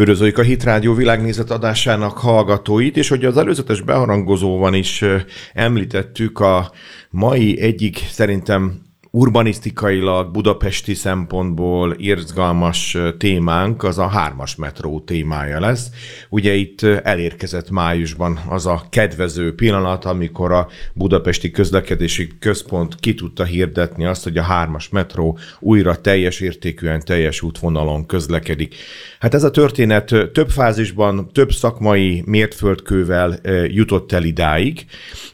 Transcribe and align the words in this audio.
Üdvözöljük 0.00 0.38
a 0.38 0.42
Hit 0.42 0.64
Rádió 0.64 0.94
világnézet 0.94 1.50
adásának 1.50 2.18
hallgatóit, 2.18 2.96
és 2.96 3.08
hogy 3.08 3.24
az 3.24 3.36
előzetes 3.36 3.80
beharangozóban 3.80 4.74
is 4.74 5.04
említettük 5.52 6.38
a 6.38 6.72
mai 7.10 7.60
egyik 7.60 8.06
szerintem 8.10 8.89
urbanisztikailag, 9.12 10.30
budapesti 10.30 10.94
szempontból 10.94 11.92
érzgalmas 11.92 12.96
témánk 13.18 13.82
az 13.82 13.98
a 13.98 14.06
hármas 14.06 14.56
metró 14.56 15.00
témája 15.00 15.60
lesz. 15.60 15.90
Ugye 16.28 16.54
itt 16.54 16.82
elérkezett 16.82 17.70
májusban 17.70 18.40
az 18.48 18.66
a 18.66 18.82
kedvező 18.90 19.54
pillanat, 19.54 20.04
amikor 20.04 20.52
a 20.52 20.68
budapesti 20.92 21.50
közlekedési 21.50 22.28
központ 22.40 22.94
ki 23.00 23.14
tudta 23.14 23.44
hirdetni 23.44 24.04
azt, 24.04 24.24
hogy 24.24 24.36
a 24.36 24.42
hármas 24.42 24.88
metró 24.88 25.38
újra 25.60 26.00
teljes 26.00 26.40
értékűen, 26.40 27.00
teljes 27.04 27.42
útvonalon 27.42 28.06
közlekedik. 28.06 28.74
Hát 29.18 29.34
ez 29.34 29.44
a 29.44 29.50
történet 29.50 30.14
több 30.32 30.50
fázisban, 30.50 31.30
több 31.32 31.52
szakmai 31.52 32.22
mértföldkővel 32.26 33.38
jutott 33.66 34.12
el 34.12 34.24
idáig, 34.24 34.84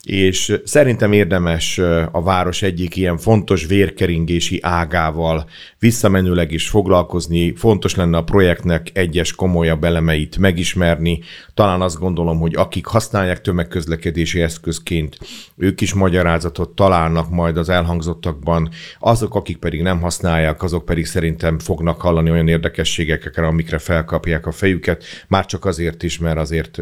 és 0.02 0.60
szerintem 0.64 1.12
érdemes 1.12 1.78
a 2.10 2.22
város 2.22 2.62
egyik 2.62 2.96
ilyen 2.96 3.18
fontos 3.18 3.65
vérkeringési 3.66 4.58
ágával. 4.62 5.48
Visszamenőleg 5.78 6.52
is 6.52 6.68
foglalkozni, 6.68 7.54
fontos 7.56 7.94
lenne 7.94 8.16
a 8.16 8.24
projektnek 8.24 8.90
egyes 8.92 9.34
komolyabb 9.34 9.84
elemeit 9.84 10.38
megismerni, 10.38 11.20
talán 11.54 11.80
azt 11.80 11.98
gondolom, 11.98 12.38
hogy 12.38 12.54
akik 12.54 12.86
használják 12.86 13.40
tömegközlekedési 13.40 14.42
eszközként, 14.42 15.18
ők 15.56 15.80
is 15.80 15.94
magyarázatot 15.94 16.70
találnak 16.70 17.30
majd 17.30 17.56
az 17.56 17.68
elhangzottakban, 17.68 18.70
azok, 18.98 19.34
akik 19.34 19.56
pedig 19.56 19.82
nem 19.82 20.00
használják, 20.00 20.62
azok 20.62 20.84
pedig 20.84 21.06
szerintem 21.06 21.58
fognak 21.58 22.00
hallani 22.00 22.30
olyan 22.30 22.48
érdekességekre, 22.48 23.46
amikre 23.46 23.78
felkapják 23.78 24.46
a 24.46 24.52
fejüket, 24.52 25.04
már 25.28 25.46
csak 25.46 25.64
azért 25.64 26.02
is, 26.02 26.18
mert 26.18 26.38
azért 26.38 26.78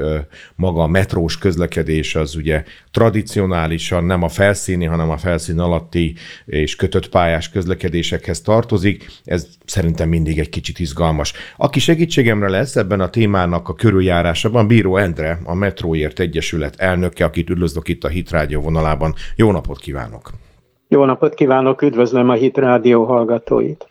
maga 0.57 0.83
a 0.83 0.87
metrós 0.87 1.39
közlekedés 1.39 2.15
az 2.15 2.37
ugye 2.37 2.65
tradicionálisan 2.91 4.05
nem 4.05 4.23
a 4.23 4.29
felszíni, 4.29 4.85
hanem 4.85 5.11
a 5.11 5.17
felszín 5.17 5.59
alatti 5.59 6.15
és 6.45 6.74
kötött 6.77 7.09
pályás 7.09 7.51
közlekedésekhez 7.51 8.41
tartozik. 8.41 9.07
Ez 9.25 9.47
szerintem 9.65 10.09
mindig 10.09 10.39
egy 10.39 10.49
kicsit 10.49 10.79
izgalmas. 10.79 11.33
Aki 11.57 11.79
segítségemre 11.79 12.49
lesz 12.49 12.77
ebben 12.77 13.01
a 13.01 13.11
témának 13.11 13.69
a 13.69 13.75
körüljárásában, 13.75 14.67
Bíró 14.67 14.97
Endre, 14.97 15.41
a 15.45 15.55
Metróért 15.55 16.21
Egyesület 16.21 16.75
elnöke, 16.77 17.25
akit 17.25 17.51
üdvözlök 17.51 17.89
itt 17.89 18.05
a 18.05 18.09
Hit 18.09 18.31
Rádió 18.31 18.61
vonalában. 18.61 19.15
Jó 19.37 19.51
napot 19.51 19.79
kívánok! 19.79 20.31
Jó 20.89 21.05
napot 21.05 21.35
kívánok, 21.35 21.83
üdvözlöm 21.83 22.29
a 22.29 22.35
Hit 22.35 22.57
Rádió 22.57 23.05
hallgatóit! 23.05 23.87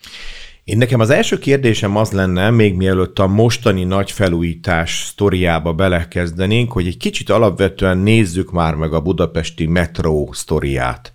Én 0.64 0.78
nekem 0.78 1.00
az 1.00 1.09
első 1.09 1.39
kérdésem 1.39 1.95
az 1.97 2.11
lenne, 2.11 2.50
még 2.50 2.75
mielőtt 2.75 3.19
a 3.19 3.28
mostani 3.28 3.83
nagy 3.83 4.11
felújítás 4.11 5.03
sztoriába 5.05 5.73
belekezdenénk, 5.73 6.72
hogy 6.72 6.88
egy 6.88 6.97
kicsit 6.97 7.30
alapvetően 7.30 7.97
nézzük 7.97 8.52
már 8.52 8.75
meg 8.75 8.94
a 8.94 9.02
budapesti 9.02 9.66
metró 9.66 10.30
sztoriát. 10.31 11.14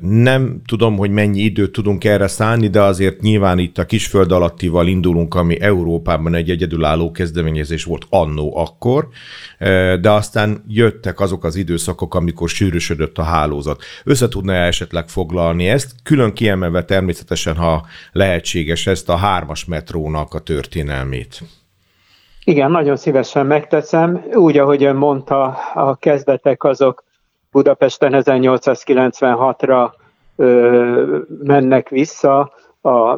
Nem 0.00 0.60
tudom, 0.66 0.96
hogy 0.96 1.10
mennyi 1.10 1.40
időt 1.40 1.72
tudunk 1.72 2.04
erre 2.04 2.26
szállni, 2.26 2.68
de 2.68 2.82
azért 2.82 3.20
nyilván 3.20 3.58
itt 3.58 3.78
a 3.78 3.86
kisföld 3.86 4.32
alattival 4.32 4.86
indulunk, 4.86 5.34
ami 5.34 5.60
Európában 5.60 6.34
egy 6.34 6.50
egyedülálló 6.50 7.10
kezdeményezés 7.10 7.84
volt 7.84 8.06
annó 8.10 8.56
akkor, 8.56 9.08
de 10.00 10.10
aztán 10.10 10.64
jöttek 10.68 11.20
azok 11.20 11.44
az 11.44 11.56
időszakok, 11.56 12.14
amikor 12.14 12.48
sűrűsödött 12.48 13.18
a 13.18 13.22
hálózat. 13.22 13.82
Össze 14.04 14.28
tudna 14.28 14.52
esetleg 14.54 15.08
foglalni 15.08 15.68
ezt, 15.68 15.94
külön 16.02 16.32
kiemelve 16.32 16.84
természetesen, 16.84 17.56
ha 17.56 17.86
lehetséges 18.16 18.86
ezt 18.86 19.08
a 19.08 19.16
hármas 19.16 19.64
metrónak 19.64 20.34
a 20.34 20.38
történelmét. 20.38 21.40
Igen, 22.44 22.70
nagyon 22.70 22.96
szívesen 22.96 23.46
megteszem. 23.46 24.24
Úgy, 24.32 24.58
ahogy 24.58 24.84
ön 24.84 24.96
mondta, 24.96 25.44
a 25.74 25.94
kezdetek 25.94 26.64
azok 26.64 27.04
Budapesten 27.50 28.12
1896-ra 28.14 29.90
ö, 30.36 31.18
mennek 31.42 31.88
vissza, 31.88 32.52
a 32.80 33.14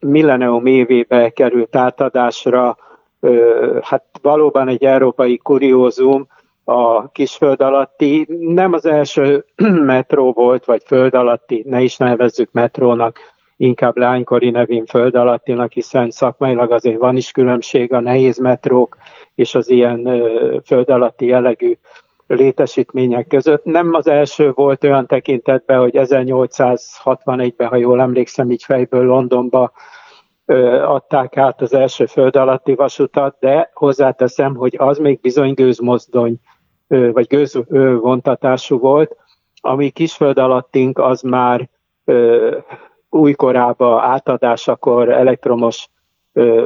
millennium 0.00 0.66
évébe 0.66 1.30
került 1.30 1.76
átadásra, 1.76 2.76
ö, 3.20 3.78
hát 3.82 4.04
valóban 4.22 4.68
egy 4.68 4.84
európai 4.84 5.36
kuriózum, 5.36 6.26
a 6.64 7.08
kisföld 7.08 7.60
alatti, 7.60 8.26
nem 8.38 8.72
az 8.72 8.86
első 8.86 9.44
metró 9.94 10.32
volt, 10.32 10.64
vagy 10.64 10.82
föld 10.86 11.14
alatti, 11.14 11.62
ne 11.66 11.80
is 11.80 11.96
nevezzük 11.96 12.52
metrónak, 12.52 13.18
inkább 13.62 13.96
lánykori 13.96 14.50
nevén 14.50 14.86
föld 14.86 15.14
alattinak, 15.14 15.72
hiszen 15.72 16.10
szakmailag 16.10 16.70
azért 16.70 16.98
van 16.98 17.16
is 17.16 17.30
különbség 17.30 17.92
a 17.92 18.00
nehéz 18.00 18.38
metrók 18.38 18.96
és 19.34 19.54
az 19.54 19.70
ilyen 19.70 20.22
föld 20.64 20.90
alatti 20.90 21.26
jellegű 21.26 21.76
létesítmények 22.26 23.26
között. 23.26 23.64
Nem 23.64 23.94
az 23.94 24.06
első 24.06 24.52
volt 24.52 24.84
olyan 24.84 25.06
tekintetben, 25.06 25.78
hogy 25.78 25.92
1861-ben, 25.94 27.68
ha 27.68 27.76
jól 27.76 28.00
emlékszem, 28.00 28.50
így 28.50 28.64
fejből 28.64 29.04
Londonba 29.04 29.72
adták 30.86 31.36
át 31.36 31.60
az 31.60 31.74
első 31.74 32.06
föld 32.06 32.36
alatti 32.36 32.74
vasutat, 32.74 33.36
de 33.40 33.70
hozzáteszem, 33.74 34.54
hogy 34.54 34.74
az 34.78 34.98
még 34.98 35.20
bizony 35.20 35.54
gőzmozdony, 35.54 36.36
vagy 36.88 37.26
gőzvontatású 37.26 38.78
volt, 38.78 39.16
ami 39.60 39.90
kisföld 39.90 40.38
alattink 40.38 40.98
az 40.98 41.20
már 41.20 41.68
újkorába 43.12 44.00
átadásakor 44.02 45.08
elektromos 45.08 45.88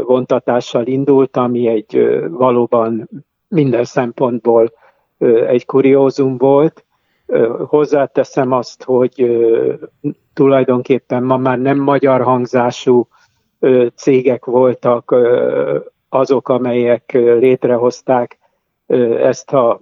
vontatással 0.02 0.86
indult, 0.86 1.36
ami 1.36 1.66
egy 1.66 2.20
valóban 2.28 3.08
minden 3.48 3.84
szempontból 3.84 4.72
egy 5.46 5.66
kuriózum 5.66 6.36
volt. 6.36 6.84
Hozzáteszem 7.66 8.52
azt, 8.52 8.82
hogy 8.82 9.38
tulajdonképpen 10.34 11.22
ma 11.22 11.36
már 11.36 11.58
nem 11.58 11.78
magyar 11.78 12.22
hangzású 12.22 13.08
cégek 13.94 14.44
voltak 14.44 15.14
azok, 16.08 16.48
amelyek 16.48 17.12
létrehozták 17.12 18.38
ezt 19.20 19.52
a 19.52 19.78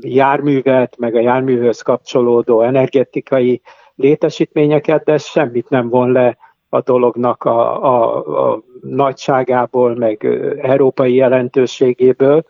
járművet, 0.00 0.96
meg 0.98 1.14
a 1.14 1.20
járműhöz 1.20 1.80
kapcsolódó 1.80 2.60
energetikai 2.60 3.60
létesítményeket, 3.94 5.04
de 5.04 5.18
semmit 5.18 5.68
nem 5.68 5.88
von 5.88 6.12
le 6.12 6.36
a 6.68 6.80
dolognak 6.80 7.44
a, 7.44 7.84
a, 7.84 8.50
a 8.50 8.62
nagyságából, 8.80 9.94
meg 9.96 10.24
európai 10.62 11.14
jelentőségéből, 11.14 12.44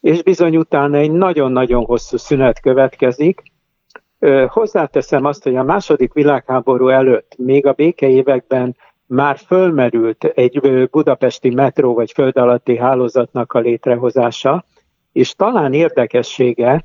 és 0.00 0.22
bizony 0.22 0.56
utána 0.56 0.96
egy 0.96 1.12
nagyon-nagyon 1.12 1.84
hosszú 1.84 2.16
szünet 2.16 2.60
következik. 2.60 3.42
Hozzáteszem 4.48 5.24
azt, 5.24 5.42
hogy 5.42 5.56
a 5.56 5.62
második 5.62 6.12
világháború 6.12 6.88
előtt, 6.88 7.34
még 7.38 7.66
a 7.66 7.72
békeévekben 7.72 8.76
már 9.06 9.36
fölmerült 9.36 10.24
egy 10.24 10.88
budapesti 10.90 11.50
metró 11.54 11.94
vagy 11.94 12.12
föld 12.12 12.36
alatti 12.36 12.76
hálózatnak 12.76 13.52
a 13.52 13.58
létrehozása, 13.58 14.64
és 15.12 15.34
talán 15.34 15.72
érdekessége, 15.72 16.84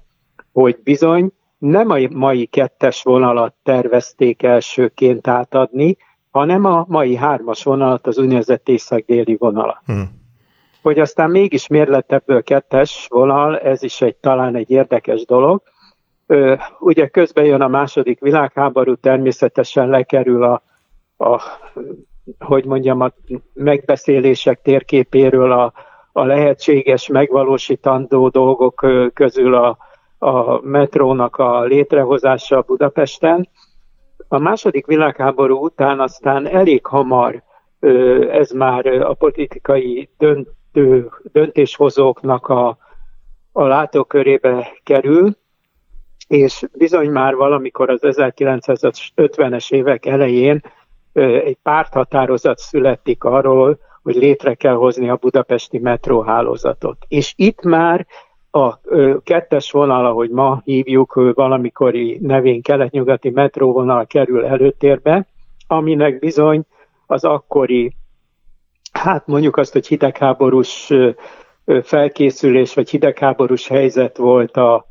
hogy 0.54 0.78
bizony 0.84 1.32
nem 1.70 1.90
a 1.90 1.98
mai 2.10 2.46
kettes 2.46 3.04
vonalat 3.04 3.54
tervezték 3.64 4.44
elsőként 4.44 5.28
átadni, 5.28 5.98
hanem 6.32 6.66
a 6.66 6.86
mai 6.88 7.16
hármas 7.16 7.64
vonalat, 7.64 8.08
az 8.08 8.18
úgynevezett 8.18 8.70
észak-déli 8.70 9.36
vonalat. 9.36 9.82
Hmm. 9.86 10.24
Hogy 10.82 11.00
aztán 11.00 11.30
mégis 11.30 11.68
miért 11.68 11.90
lett 11.90 12.12
ebből 12.12 12.44
kettes 12.44 13.08
vonal, 13.10 13.60
ez 13.60 13.84
is 13.84 14.02
egy 14.02 14.16
talán 14.16 14.56
egy 14.56 14.72
érdekes 14.72 15.26
dolog. 15.26 15.62
Ö, 16.28 16.56
ugye 16.80 17.08
közben 17.08 17.46
jön 17.46 17.62
a 17.62 17.68
második 17.68 18.20
világháború, 18.20 18.96
természetesen 18.96 19.90
lekerül 19.90 20.44
a, 20.44 20.62
a 21.18 21.42
hogy 22.40 22.66
mondjam, 22.66 23.02
a 23.02 23.12
megbeszélések 23.54 24.62
térképéről 24.62 25.52
a, 25.52 25.74
a 26.12 26.24
lehetséges, 26.24 27.08
megvalósítandó 27.08 28.28
dolgok 28.28 28.86
közül 29.14 29.56
a, 29.56 29.78
a 30.26 30.60
metrónak 30.64 31.36
a 31.36 31.62
létrehozása 31.64 32.62
Budapesten. 32.62 33.50
A 34.28 34.38
második 34.38 34.86
világháború 34.86 35.64
után 35.64 36.00
aztán 36.00 36.48
elég 36.48 36.86
hamar 36.86 37.44
ez 38.32 38.52
már 38.52 38.86
a 38.86 39.14
politikai 39.14 40.10
döntő, 40.18 41.10
döntéshozóknak 41.32 42.48
a, 42.48 42.78
a 43.52 43.64
látókörébe 43.64 44.68
kerül, 44.84 45.38
és 46.28 46.64
bizony 46.78 47.10
már 47.10 47.36
valamikor 47.36 47.90
az 47.90 48.00
1950-es 48.04 49.72
évek 49.72 50.06
elején 50.06 50.62
egy 51.14 51.58
párthatározat 51.64 52.58
születik 52.58 53.24
arról, 53.24 53.80
hogy 54.04 54.16
létre 54.16 54.54
kell 54.54 54.76
hozni 54.76 55.10
a 55.10 55.16
budapesti 55.16 55.80
metróhálózatot. 55.80 56.98
És 57.08 57.34
itt 57.36 57.62
már 57.62 58.08
a 58.56 58.80
kettes 59.24 59.72
vonal, 59.72 60.06
ahogy 60.06 60.30
ma 60.30 60.62
hívjuk, 60.64 61.14
valamikori 61.34 62.18
nevén 62.22 62.62
kelet-nyugati 62.62 63.30
metróvonal 63.30 64.06
kerül 64.06 64.46
előtérbe, 64.46 65.28
aminek 65.68 66.20
bizony 66.20 66.66
az 67.06 67.24
akkori 67.24 67.96
hát 68.92 69.28
mondjuk 69.28 69.58
azt, 69.58 69.74
hogy 69.74 69.88
hidegháborús 69.88 70.94
felkészülés 71.84 72.74
vagy 72.74 72.90
hidegháborús 72.90 73.68
helyzet 73.68 74.18
volt 74.18 74.58
a, 74.58 74.86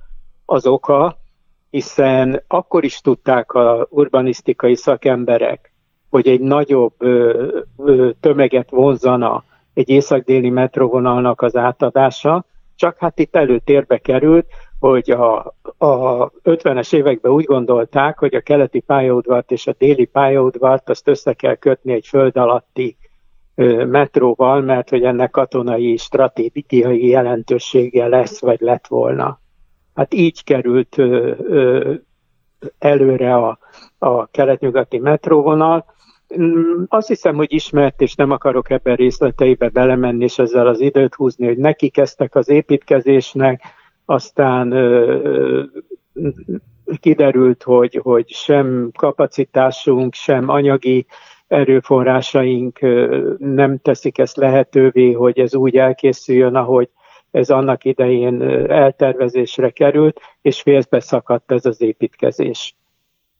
az 0.44 0.66
oka, 0.66 1.16
hiszen 1.70 2.42
akkor 2.48 2.84
is 2.84 3.00
tudták 3.00 3.52
a 3.52 3.86
urbanisztikai 3.90 4.76
szakemberek, 4.76 5.72
hogy 6.10 6.28
egy 6.28 6.40
nagyobb 6.40 6.94
tömeget 8.20 8.70
vonzana 8.70 9.44
egy 9.74 9.88
észak-déli 9.88 10.50
metróvonalnak 10.50 11.42
az 11.42 11.56
átadása, 11.56 12.44
csak 12.76 12.98
hát 12.98 13.18
itt 13.18 13.36
előtérbe 13.36 13.98
került, 13.98 14.46
hogy 14.78 15.10
a, 15.10 15.54
a 15.78 16.30
50-es 16.30 16.94
években 16.94 17.32
úgy 17.32 17.44
gondolták, 17.44 18.18
hogy 18.18 18.34
a 18.34 18.40
keleti 18.40 18.80
pályaudvart 18.80 19.50
és 19.50 19.66
a 19.66 19.74
déli 19.78 20.04
pályaudvart 20.04 20.88
azt 20.88 21.08
össze 21.08 21.32
kell 21.32 21.54
kötni 21.54 21.92
egy 21.92 22.06
föld 22.06 22.36
alatti 22.36 22.96
ö, 23.54 23.84
metróval, 23.84 24.60
mert 24.60 24.88
hogy 24.88 25.02
ennek 25.02 25.30
katonai 25.30 25.96
stratégiai 25.96 27.06
jelentősége 27.06 28.06
lesz, 28.06 28.40
vagy 28.40 28.60
lett 28.60 28.86
volna. 28.86 29.40
Hát 29.94 30.14
így 30.14 30.44
került 30.44 30.98
ö, 30.98 31.32
ö, 31.48 31.94
előre 32.78 33.34
a, 33.34 33.58
a 33.98 34.26
kelet-nyugati 34.26 34.98
metróvonal. 34.98 35.84
Mm, 36.38 36.82
azt 36.88 37.08
hiszem, 37.08 37.34
hogy 37.34 37.52
ismert, 37.52 38.00
és 38.00 38.14
nem 38.14 38.30
akarok 38.30 38.70
ebben 38.70 38.96
részleteibe 38.96 39.68
belemenni, 39.68 40.24
és 40.24 40.38
ezzel 40.38 40.66
az 40.66 40.80
időt 40.80 41.14
húzni, 41.14 41.46
hogy 41.46 41.58
neki 41.58 41.88
kezdtek 41.88 42.34
az 42.34 42.48
építkezésnek, 42.48 43.62
aztán 44.04 44.68
kiderült, 47.00 47.62
hogy, 47.62 48.00
hogy 48.02 48.28
sem 48.28 48.90
kapacitásunk, 48.96 50.14
sem 50.14 50.48
anyagi 50.48 51.06
erőforrásaink 51.46 52.78
nem 53.38 53.78
teszik 53.78 54.18
ezt 54.18 54.36
lehetővé, 54.36 55.12
hogy 55.12 55.38
ez 55.38 55.54
úgy 55.54 55.76
elkészüljön, 55.76 56.54
ahogy 56.54 56.88
ez 57.30 57.50
annak 57.50 57.84
idején 57.84 58.42
eltervezésre 58.70 59.70
került, 59.70 60.20
és 60.42 60.62
félbe 60.62 61.00
szakadt 61.00 61.52
ez 61.52 61.66
az 61.66 61.80
építkezés. 61.80 62.76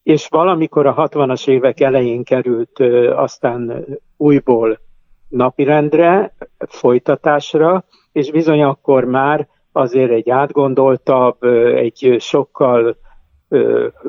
És 0.05 0.27
valamikor 0.27 0.85
a 0.85 0.95
60-as 0.95 1.47
évek 1.47 1.79
elején 1.79 2.23
került 2.23 2.79
aztán 3.15 3.85
újból 4.17 4.79
napirendre, 5.27 6.35
folytatásra, 6.67 7.83
és 8.11 8.31
bizony 8.31 8.63
akkor 8.63 9.03
már 9.03 9.47
azért 9.71 10.11
egy 10.11 10.29
átgondoltabb, 10.29 11.43
egy 11.75 12.15
sokkal 12.19 12.97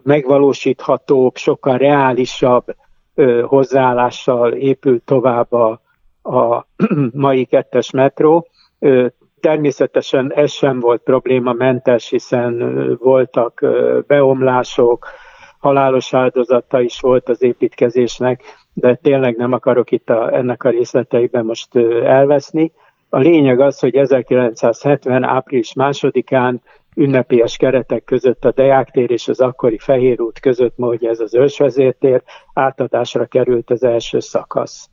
megvalósíthatóbb, 0.03 1.37
sokkal 1.37 1.77
reálisabb 1.79 2.65
hozzáállással 3.43 4.53
épült 4.53 5.03
tovább 5.03 5.53
a, 5.53 5.81
a 6.23 6.67
mai 7.27 7.45
kettes 7.45 7.91
metró. 7.91 8.49
Természetesen 9.41 10.33
ez 10.33 10.51
sem 10.51 10.81
volt 10.81 11.03
problémamentes, 11.03 12.09
hiszen 12.09 12.87
voltak 13.01 13.65
beomlások, 14.07 15.07
halálos 15.67 16.15
áldozata 16.15 16.81
is 16.81 17.01
volt 17.01 17.29
az 17.29 17.43
építkezésnek, 17.43 18.43
de 18.73 18.95
tényleg 18.95 19.37
nem 19.37 19.53
akarok 19.53 19.91
itt 19.91 20.11
a, 20.11 20.37
ennek 20.37 20.65
a 20.65 20.71
részleteiben 20.71 21.45
most 21.45 21.77
elveszni. 22.05 22.73
A 23.09 23.19
lényeg 23.19 23.61
az, 23.61 23.79
hogy 23.79 23.95
1970. 23.95 25.23
április 25.23 25.73
másodikán 25.73 26.63
ünnepélyes 26.95 27.57
keretek 27.57 28.05
között 28.05 28.45
a 28.45 28.53
Deák 28.53 28.91
tér 28.91 29.11
és 29.11 29.29
az 29.29 29.41
akkori 29.41 29.79
Fehér 29.79 30.21
út 30.21 30.41
között, 30.41 30.77
ma 30.77 30.95
ez 31.01 31.21
az 31.21 31.35
ősvezértér, 31.35 32.23
átadásra 32.55 33.27
került 33.27 33.71
az 33.71 33.85
első 33.85 34.21
szakasz. 34.21 34.89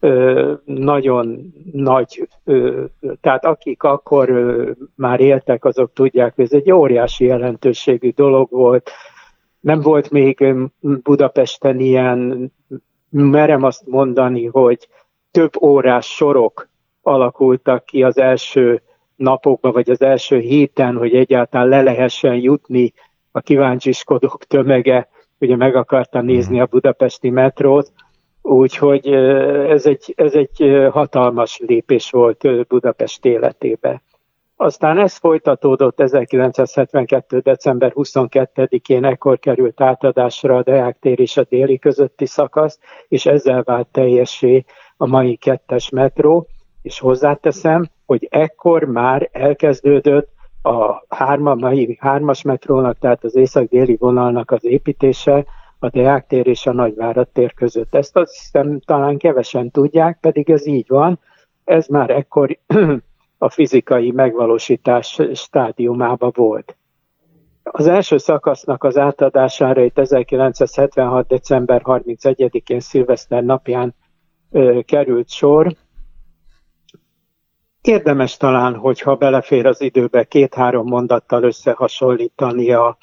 Ö, 0.00 0.52
nagyon 0.64 1.52
nagy, 1.72 2.28
ö, 2.44 2.84
tehát 3.20 3.44
akik 3.44 3.82
akkor 3.82 4.30
ö, 4.30 4.70
már 4.94 5.20
éltek, 5.20 5.64
azok 5.64 5.92
tudják, 5.92 6.34
hogy 6.34 6.44
ez 6.44 6.52
egy 6.52 6.72
óriási 6.72 7.24
jelentőségű 7.24 8.10
dolog 8.10 8.50
volt. 8.50 8.90
Nem 9.60 9.80
volt 9.80 10.10
még 10.10 10.54
Budapesten 10.80 11.80
ilyen, 11.80 12.52
merem 13.10 13.62
azt 13.62 13.86
mondani, 13.86 14.46
hogy 14.46 14.88
több 15.30 15.62
órás 15.62 16.06
sorok 16.06 16.68
alakultak 17.02 17.84
ki 17.84 18.02
az 18.02 18.18
első 18.18 18.82
napokban, 19.16 19.72
vagy 19.72 19.90
az 19.90 20.00
első 20.00 20.38
héten, 20.38 20.96
hogy 20.96 21.14
egyáltalán 21.14 21.68
le 21.68 21.82
lehessen 21.82 22.34
jutni 22.34 22.92
a 23.32 23.40
kíváncsiskodók 23.40 24.44
tömege, 24.44 25.08
ugye 25.38 25.56
meg 25.56 25.76
akarta 25.76 26.20
nézni 26.20 26.54
mhm. 26.54 26.62
a 26.62 26.66
budapesti 26.66 27.30
metrót, 27.30 27.92
úgyhogy 28.42 29.06
ez 29.68 29.86
egy, 29.86 30.12
ez 30.16 30.34
egy 30.34 30.88
hatalmas 30.90 31.58
lépés 31.66 32.10
volt 32.10 32.66
Budapest 32.66 33.24
életébe. 33.24 34.02
Aztán 34.60 34.98
ez 34.98 35.16
folytatódott 35.16 36.00
1972. 36.00 37.38
december 37.38 37.92
22-én, 37.94 39.04
ekkor 39.04 39.38
került 39.38 39.80
átadásra 39.80 40.56
a 40.56 40.62
Deák 40.62 40.98
tér 41.00 41.20
és 41.20 41.36
a 41.36 41.44
déli 41.48 41.78
közötti 41.78 42.26
szakasz, 42.26 42.78
és 43.08 43.26
ezzel 43.26 43.62
vált 43.62 43.86
teljessé 43.86 44.64
a 44.96 45.06
mai 45.06 45.36
kettes 45.36 45.90
metró 45.90 46.46
és 46.82 46.98
hozzáteszem, 46.98 47.88
hogy 48.06 48.26
ekkor 48.30 48.84
már 48.84 49.28
elkezdődött 49.32 50.28
a 50.62 51.04
hárma, 51.08 51.54
mai 51.54 51.96
hármas 52.00 52.42
metrónak, 52.42 52.98
tehát 52.98 53.24
az 53.24 53.36
észak-déli 53.36 53.96
vonalnak 53.96 54.50
az 54.50 54.64
építése 54.64 55.44
a 55.78 55.88
Deák 55.88 56.26
tér 56.26 56.46
és 56.46 56.66
a 56.66 56.72
Nagyvárad 56.72 57.28
tér 57.28 57.54
között. 57.54 57.94
Ezt 57.94 58.16
azt 58.16 58.38
hiszem 58.38 58.80
talán 58.80 59.18
kevesen 59.18 59.70
tudják, 59.70 60.18
pedig 60.20 60.50
ez 60.50 60.66
így 60.66 60.88
van. 60.88 61.20
Ez 61.64 61.86
már 61.86 62.10
ekkor 62.10 62.58
a 63.38 63.50
fizikai 63.50 64.10
megvalósítás 64.10 65.20
stádiumában 65.32 66.32
volt. 66.34 66.76
Az 67.62 67.86
első 67.86 68.16
szakasznak 68.16 68.84
az 68.84 68.98
átadására 68.98 69.82
itt 69.82 69.98
1976. 69.98 71.26
december 71.26 71.82
31-én 71.84 72.80
szilveszter 72.80 73.44
napján 73.44 73.94
ö, 74.50 74.80
került 74.86 75.28
sor, 75.28 75.76
Érdemes 77.82 78.36
talán, 78.36 78.76
hogyha 78.76 79.16
belefér 79.16 79.66
az 79.66 79.80
időbe 79.80 80.24
két-három 80.24 80.86
mondattal 80.86 81.42
összehasonlítani 81.42 82.72
a, 82.72 82.98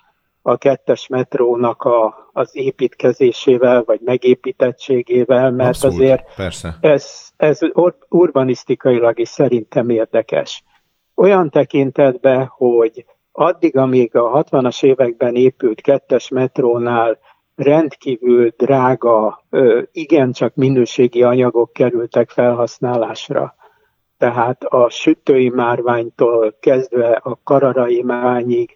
a 0.47 0.57
kettes 0.57 1.07
metrónak 1.07 1.83
a, 1.83 2.29
az 2.33 2.49
építkezésével, 2.53 3.83
vagy 3.85 3.99
megépítettségével, 4.03 5.51
mert 5.51 5.69
Abszolút, 5.69 5.95
azért 5.95 6.35
persze. 6.35 6.77
ez, 6.81 7.29
ez 7.37 7.59
urbanisztikailag 8.09 9.19
is 9.19 9.29
szerintem 9.29 9.89
érdekes. 9.89 10.63
Olyan 11.15 11.49
tekintetben, 11.49 12.45
hogy 12.45 13.05
addig, 13.31 13.77
amíg 13.77 14.15
a 14.15 14.43
60-as 14.43 14.83
években 14.83 15.35
épült 15.35 15.81
kettes 15.81 16.29
metrónál 16.29 17.19
rendkívül 17.55 18.53
drága, 18.57 19.45
igencsak 19.91 20.55
minőségi 20.55 21.23
anyagok 21.23 21.73
kerültek 21.73 22.29
felhasználásra, 22.29 23.55
tehát 24.17 24.63
a 24.63 24.89
sütői 24.89 25.49
márványtól 25.49 26.55
kezdve 26.59 27.09
a 27.23 27.39
kararai 27.43 28.01
márványig 28.01 28.75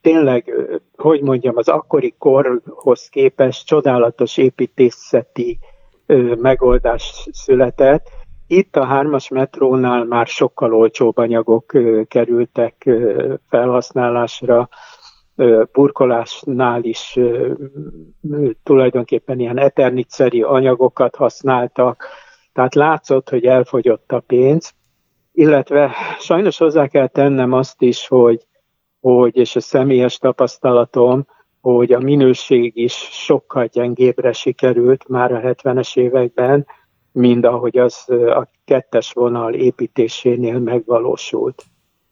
tényleg, 0.00 0.52
hogy 0.96 1.20
mondjam, 1.22 1.56
az 1.56 1.68
akkori 1.68 2.14
korhoz 2.18 3.08
képest 3.08 3.66
csodálatos 3.66 4.36
építészeti 4.36 5.58
megoldás 6.36 7.28
született. 7.32 8.08
Itt 8.46 8.76
a 8.76 8.84
hármas 8.84 9.28
metrónál 9.28 10.04
már 10.04 10.26
sokkal 10.26 10.74
olcsóbb 10.74 11.16
anyagok 11.16 11.72
kerültek 12.08 12.90
felhasználásra, 13.48 14.68
burkolásnál 15.72 16.84
is 16.84 17.18
tulajdonképpen 18.62 19.40
ilyen 19.40 19.58
eternitszeri 19.58 20.42
anyagokat 20.42 21.16
használtak, 21.16 22.06
tehát 22.52 22.74
látszott, 22.74 23.28
hogy 23.28 23.44
elfogyott 23.44 24.12
a 24.12 24.20
pénz, 24.20 24.74
illetve 25.32 25.94
sajnos 26.18 26.58
hozzá 26.58 26.86
kell 26.86 27.06
tennem 27.06 27.52
azt 27.52 27.82
is, 27.82 28.06
hogy, 28.06 28.46
hogy 29.04 29.36
és 29.36 29.56
a 29.56 29.60
személyes 29.60 30.18
tapasztalatom, 30.18 31.26
hogy 31.60 31.92
a 31.92 31.98
minőség 31.98 32.76
is 32.76 32.92
sokkal 33.10 33.66
gyengébbre 33.66 34.32
sikerült 34.32 35.08
már 35.08 35.32
a 35.32 35.40
70-es 35.40 35.96
években, 35.96 36.66
mint 37.12 37.44
ahogy 37.44 37.78
az 37.78 38.08
a 38.10 38.50
kettes 38.64 39.12
vonal 39.12 39.54
építésénél 39.54 40.58
megvalósult. 40.58 41.62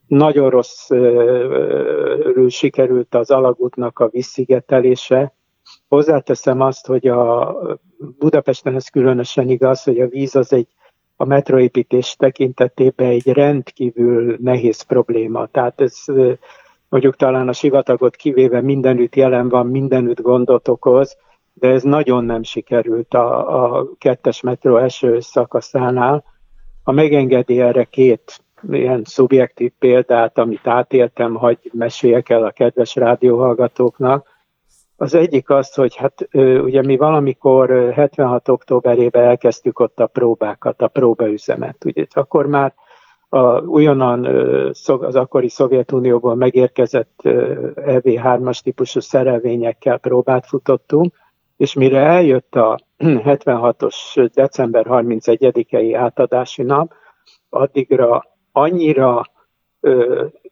Nagyon 0.06 0.50
rosszul 0.50 2.49
sikerült 2.49 3.14
az 3.14 3.30
alagútnak 3.30 3.99
a 3.99 4.08
visszigetelése. 4.08 5.34
Hozzáteszem 5.88 6.61
azt, 6.61 6.87
hogy 6.87 7.06
a 7.06 7.56
Budapesten 8.18 8.75
ez 8.75 8.88
különösen 8.88 9.49
igaz, 9.49 9.82
hogy 9.82 10.00
a 10.00 10.08
víz 10.08 10.37
az 10.37 10.52
egy 10.52 10.68
a 11.16 11.25
metroépítés 11.25 12.16
tekintetében 12.18 13.08
egy 13.08 13.26
rendkívül 13.26 14.37
nehéz 14.40 14.82
probléma. 14.82 15.46
Tehát 15.46 15.80
ez 15.80 16.04
mondjuk 16.92 17.16
talán 17.16 17.49
a 17.49 17.52
sivatagot 17.52 18.16
kivéve 18.16 18.61
mindenütt 18.61 19.14
jelen 19.14 19.49
van, 19.49 19.66
mindenütt 19.66 20.20
gondot 20.20 20.68
okoz, 20.68 21.16
de 21.52 21.68
ez 21.68 21.82
nagyon 21.82 22.25
nem 22.25 22.42
sikerült 22.42 23.14
a, 23.14 23.64
a 23.76 23.87
kettes 23.99 24.40
metró 24.40 24.76
első 24.76 25.20
szakaszánál. 25.20 26.25
Ha 26.82 26.92
megengedi 26.92 27.61
erre 27.61 27.84
két 27.84 28.44
ilyen 28.70 29.02
szubjektív 29.04 29.72
példát, 29.78 30.38
amit 30.38 30.66
átéltem, 30.66 31.34
hogy 31.34 31.58
meséljek 31.72 32.28
el 32.28 32.44
a 32.44 32.50
kedves 32.50 32.94
rádióhallgatóknak. 32.94 34.26
Az 34.96 35.14
egyik 35.14 35.50
az, 35.50 35.75
hogy 35.75 35.96
hát 35.96 36.28
ugye 36.62 36.82
mi 36.82 36.96
valamikor 36.96 37.92
76. 37.94 38.49
októberében 38.49 39.25
elkezdtük 39.25 39.78
ott 39.78 40.00
a 40.00 40.06
próbákat, 40.06 40.82
a 40.82 40.88
próbaüzemet. 40.88 41.84
Ugye 41.84 42.06
akkor 42.11 42.46
már 42.46 42.75
a, 43.34 43.60
újonnan 43.60 44.24
az 44.84 45.16
akkori 45.16 45.48
Szovjetunióból 45.48 46.34
megérkezett 46.34 47.20
EV3-as 47.74 48.60
típusú 48.60 49.00
szerelvényekkel 49.00 49.98
próbát 49.98 50.46
futottunk, 50.46 51.14
és 51.56 51.74
mire 51.74 51.98
eljött 51.98 52.54
a 52.54 52.78
76-os 52.98 54.28
december 54.34 54.86
31-i 54.88 55.94
átadási 55.98 56.62
nap, 56.62 56.92
addigra 57.48 58.24
annyira 58.52 59.22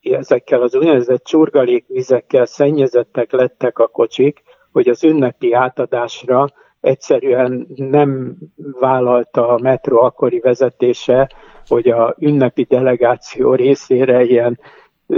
ezekkel 0.01 0.63
az 0.63 0.75
úgynevezett 0.75 1.25
csurgalékvizekkel 1.25 2.47
szennyezettek 2.47 3.33
lettek 3.33 3.79
a 3.79 3.87
kocsik, 3.87 4.43
hogy 4.73 4.89
az 4.89 5.05
ünnepi 5.05 5.53
átadásra 5.53 6.47
egyszerűen 6.81 7.67
nem 7.77 8.37
vállalta 8.57 9.49
a 9.49 9.59
metró 9.63 10.01
akkori 10.01 10.41
vezetése, 10.41 11.31
hogy 11.67 11.89
a 11.89 12.15
ünnepi 12.19 12.63
delegáció 12.63 13.55
részére 13.55 14.25
ilyen 14.25 14.59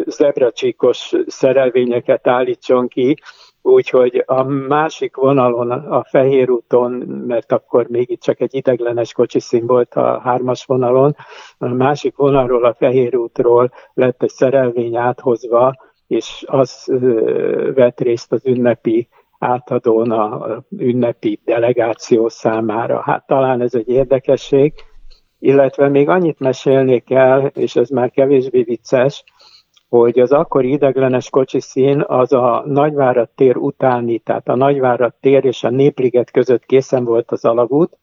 zebracsíkos 0.07 1.13
szerelvényeket 1.27 2.27
állítson 2.27 2.89
ki, 2.89 3.17
Úgyhogy 3.65 4.23
a 4.27 4.43
másik 4.43 5.17
vonalon, 5.17 5.71
a 5.71 6.05
Fehér 6.05 6.51
úton, 6.51 6.91
mert 7.27 7.53
akkor 7.53 7.89
még 7.89 8.11
itt 8.11 8.21
csak 8.21 8.41
egy 8.41 8.55
ideglenes 8.55 9.13
kocsiszín 9.13 9.67
volt 9.67 9.95
a 9.95 10.21
hármas 10.21 10.65
vonalon, 10.65 11.17
a 11.59 11.69
másik 11.69 12.17
vonalról, 12.17 12.65
a 12.65 12.75
Fehér 12.75 13.17
útról 13.17 13.73
lett 13.95 14.23
egy 14.23 14.29
szerelvény 14.29 14.97
áthozva, 14.97 15.75
és 16.07 16.45
az 16.47 16.93
vett 17.75 18.01
részt 18.01 18.33
az 18.33 18.47
ünnepi 18.47 19.09
átadón 19.43 20.11
a 20.11 20.57
ünnepi 20.79 21.41
delegáció 21.45 22.29
számára. 22.29 23.01
Hát 23.01 23.27
talán 23.27 23.61
ez 23.61 23.75
egy 23.75 23.89
érdekesség, 23.89 24.73
illetve 25.39 25.89
még 25.89 26.09
annyit 26.09 26.41
mesélnék 26.41 27.11
el, 27.11 27.47
és 27.47 27.77
ez 27.77 27.89
már 27.89 28.11
kevésbé 28.11 28.63
vicces, 28.63 29.25
hogy 29.89 30.19
az 30.19 30.33
akkori 30.33 30.73
ideglenes 30.73 31.31
kocsiszín 31.31 32.05
az 32.07 32.33
a 32.33 32.63
Nagyvárad 32.67 33.29
tér 33.35 33.57
utáni, 33.57 34.19
tehát 34.19 34.49
a 34.49 34.57
Nagyvárad 34.57 35.15
tér 35.21 35.45
és 35.45 35.65
a 35.65 35.71
Népliget 35.71 36.31
között 36.31 36.65
készen 36.65 37.05
volt 37.05 37.31
az 37.31 37.45
alagút, 37.45 37.99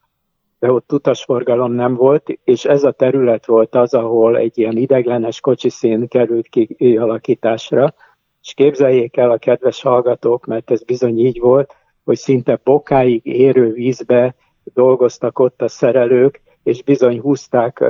de 0.60 0.72
ott 0.72 0.92
utasforgalom 0.92 1.72
nem 1.72 1.96
volt, 1.96 2.40
és 2.44 2.66
ez 2.66 2.84
a 2.84 2.92
terület 2.92 3.46
volt 3.46 3.76
az, 3.76 3.94
ahol 3.94 4.38
egy 4.38 4.58
ilyen 4.58 4.78
ideglenes 4.78 5.40
kocsiszín 5.40 6.08
került 6.08 6.48
kialakításra, 6.48 7.94
és 8.42 8.54
képzeljék 8.54 9.18
el 9.18 9.32
a 9.32 9.38
kedves 9.38 9.82
hallgatók, 9.82 10.46
mert 10.46 10.72
ez 10.72 10.84
bizony 10.84 11.20
így 11.20 11.40
volt, 11.40 11.76
hogy 12.04 12.18
szinte 12.18 12.60
bokáig 12.64 13.26
érő 13.26 13.72
vízbe 13.72 14.36
dolgoztak 14.64 15.40
ott 15.40 15.62
a 15.62 15.68
szerelők, 15.68 16.42
és 16.64 16.84
bizony 16.84 17.20
húzták 17.20 17.84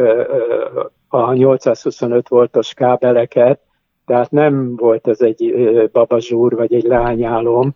a 1.08 1.34
825 1.34 2.28
voltos 2.28 2.74
kábeleket, 2.74 3.60
tehát 4.06 4.32
nem 4.32 4.76
volt 4.76 5.08
ez 5.08 5.22
egy 5.22 5.54
babazsúr 5.92 6.56
vagy 6.56 6.74
egy 6.74 6.84
lányálom. 6.84 7.76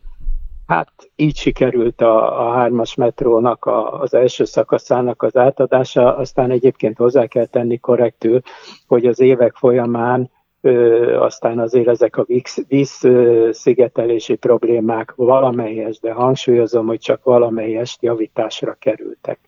Hát 0.67 0.89
így 1.15 1.35
sikerült 1.35 2.01
a, 2.01 2.47
a 2.47 2.53
hármas 2.53 2.95
metrónak 2.95 3.65
a, 3.65 4.01
az 4.01 4.13
első 4.13 4.43
szakaszának 4.43 5.21
az 5.21 5.37
átadása, 5.37 6.17
aztán 6.17 6.51
egyébként 6.51 6.97
hozzá 6.97 7.25
kell 7.25 7.45
tenni 7.45 7.77
korrektül, 7.77 8.41
hogy 8.87 9.05
az 9.05 9.19
évek 9.19 9.55
folyamán 9.55 10.31
aztán 11.19 11.59
azért 11.59 11.87
ezek 11.87 12.17
a 12.17 12.25
vízszigetelési 12.67 14.35
problémák 14.35 15.13
valamelyes, 15.15 15.99
de 15.99 16.11
hangsúlyozom, 16.11 16.85
hogy 16.85 16.99
csak 16.99 17.23
valamelyest 17.23 18.01
javításra 18.01 18.75
kerültek. 18.79 19.39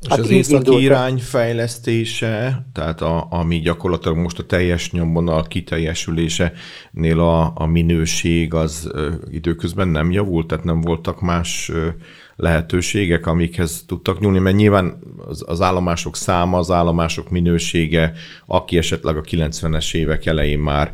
És 0.00 0.10
hát 0.10 0.18
az 0.18 0.30
északi 0.30 0.54
indultak. 0.54 0.82
irány 0.82 1.18
fejlesztése, 1.18 2.66
tehát 2.72 3.00
a, 3.00 3.26
ami 3.30 3.58
gyakorlatilag 3.58 4.16
most 4.16 4.38
a 4.38 4.46
teljes 4.46 4.90
nyomvonal 4.92 5.42
kiteljesülésénél 5.42 7.20
a, 7.20 7.52
a 7.54 7.66
minőség 7.66 8.54
az 8.54 8.90
ö, 8.92 9.10
időközben 9.30 9.88
nem 9.88 10.10
javult, 10.10 10.46
tehát 10.46 10.64
nem 10.64 10.80
voltak 10.80 11.20
más 11.20 11.70
ö, 11.74 11.88
lehetőségek, 12.36 13.26
amikhez 13.26 13.84
tudtak 13.86 14.20
nyúlni, 14.20 14.38
mert 14.38 14.56
nyilván 14.56 14.98
az, 15.26 15.44
az 15.46 15.60
állomások 15.60 16.16
száma, 16.16 16.58
az 16.58 16.70
állomások 16.70 17.30
minősége, 17.30 18.12
aki 18.46 18.76
esetleg 18.76 19.16
a 19.16 19.20
90-es 19.20 19.94
évek 19.94 20.26
elején 20.26 20.58
már 20.58 20.92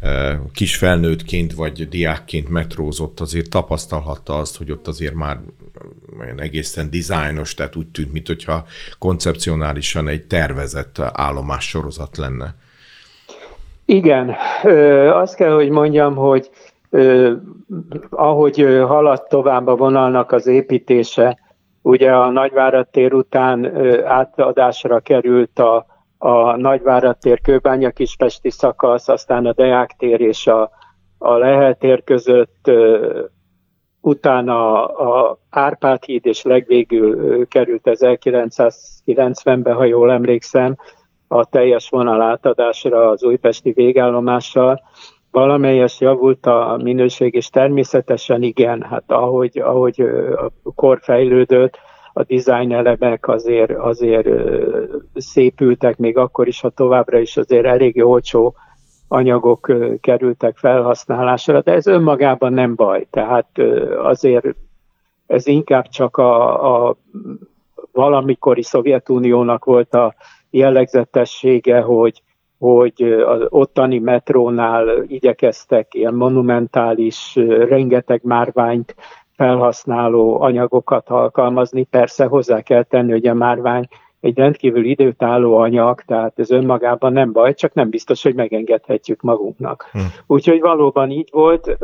e, 0.00 0.40
kis 0.52 0.76
felnőttként 0.76 1.52
vagy 1.52 1.88
diákként 1.88 2.48
metrózott, 2.48 3.20
azért 3.20 3.50
tapasztalhatta 3.50 4.38
azt, 4.38 4.56
hogy 4.56 4.70
ott 4.70 4.88
azért 4.88 5.14
már 5.14 5.40
olyan 6.20 6.40
egészen 6.40 6.90
dizájnos, 6.90 7.54
tehát 7.54 7.76
úgy 7.76 7.86
tűnt, 7.86 8.12
mintha 8.12 8.66
koncepcionálisan 8.98 10.08
egy 10.08 10.26
tervezett 10.26 10.98
állomás 10.98 11.68
sorozat 11.68 12.16
lenne. 12.16 12.54
Igen, 13.84 14.34
azt 15.12 15.34
kell, 15.34 15.52
hogy 15.52 15.68
mondjam, 15.68 16.14
hogy 16.14 16.50
ahogy 18.10 18.82
haladt 18.86 19.28
tovább 19.28 19.66
a 19.66 19.76
vonalnak 19.76 20.32
az 20.32 20.46
építése, 20.46 21.38
ugye 21.82 22.12
a 22.12 22.30
Nagyvárad 22.30 22.88
tér 22.88 23.14
után 23.14 23.76
átadásra 24.04 25.00
került 25.00 25.58
a, 25.58 25.86
a 26.18 26.56
Nagyvárad 26.56 27.18
tér 27.18 27.40
Kőbánya 27.40 27.90
Kispesti 27.90 28.50
szakasz, 28.50 29.08
aztán 29.08 29.46
a 29.46 29.52
Deák 29.52 29.94
tér 29.98 30.20
és 30.20 30.46
a, 30.46 30.70
a 31.18 31.36
Lehel 31.36 31.74
tér 31.74 32.04
között 32.04 32.70
utána 34.00 34.86
a 34.86 35.38
Árpád 35.50 36.04
híd, 36.04 36.26
és 36.26 36.42
legvégül 36.42 37.46
került 37.48 37.82
1990-ben, 37.84 39.74
ha 39.74 39.84
jól 39.84 40.12
emlékszem, 40.12 40.76
a 41.28 41.44
teljes 41.44 41.88
vonal 41.88 42.22
átadásra 42.22 43.08
az 43.08 43.24
újpesti 43.24 43.72
végállomással. 43.72 44.82
Valamelyes 45.32 46.00
javult 46.00 46.46
a 46.46 46.78
minőség, 46.82 47.34
és 47.34 47.48
természetesen 47.48 48.42
igen, 48.42 48.82
hát 48.82 49.04
ahogy, 49.06 49.58
ahogy 49.58 50.00
a 50.64 50.72
kor 50.74 50.98
fejlődött, 51.02 51.78
a 52.12 52.22
design 52.22 52.72
elemek 52.72 53.28
azért, 53.28 53.70
azért 53.70 54.28
szépültek, 55.14 55.96
még 55.96 56.16
akkor 56.16 56.46
is, 56.48 56.60
ha 56.60 56.68
továbbra 56.68 57.18
is 57.18 57.36
azért 57.36 57.66
elég 57.66 58.04
olcsó 58.04 58.54
anyagok 59.08 59.72
kerültek 60.00 60.56
felhasználásra, 60.56 61.60
de 61.60 61.72
ez 61.72 61.86
önmagában 61.86 62.52
nem 62.52 62.74
baj. 62.74 63.06
Tehát 63.10 63.58
azért 64.02 64.46
ez 65.26 65.46
inkább 65.46 65.88
csak 65.88 66.16
a, 66.16 66.88
a 66.88 66.96
valamikori 67.92 68.62
Szovjetuniónak 68.62 69.64
volt 69.64 69.94
a 69.94 70.14
jellegzetessége, 70.50 71.80
hogy, 71.80 72.22
hogy 72.62 73.02
az 73.26 73.46
ottani 73.48 73.98
metrónál 73.98 75.02
igyekeztek 75.06 75.94
ilyen 75.94 76.14
monumentális, 76.14 77.34
rengeteg 77.68 78.20
márványt 78.24 78.94
felhasználó 79.36 80.40
anyagokat 80.40 81.08
alkalmazni. 81.08 81.84
Persze 81.84 82.24
hozzá 82.24 82.60
kell 82.60 82.82
tenni, 82.82 83.10
hogy 83.10 83.26
a 83.26 83.34
márvány 83.34 83.88
egy 84.20 84.36
rendkívül 84.36 84.84
időtálló 84.84 85.56
anyag, 85.56 86.00
tehát 86.00 86.38
ez 86.38 86.50
önmagában 86.50 87.12
nem 87.12 87.32
baj, 87.32 87.54
csak 87.54 87.74
nem 87.74 87.90
biztos, 87.90 88.22
hogy 88.22 88.34
megengedhetjük 88.34 89.20
magunknak. 89.20 89.88
Hm. 89.92 89.98
Úgyhogy 90.26 90.60
valóban 90.60 91.10
így 91.10 91.28
volt. 91.32 91.78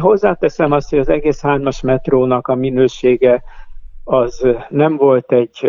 Hozzáteszem 0.00 0.72
azt, 0.72 0.90
hogy 0.90 0.98
az 0.98 1.08
egész 1.08 1.42
hármas 1.42 1.80
metrónak 1.80 2.48
a 2.48 2.54
minősége 2.54 3.42
az 4.04 4.46
nem 4.68 4.96
volt 4.96 5.32
egy, 5.32 5.68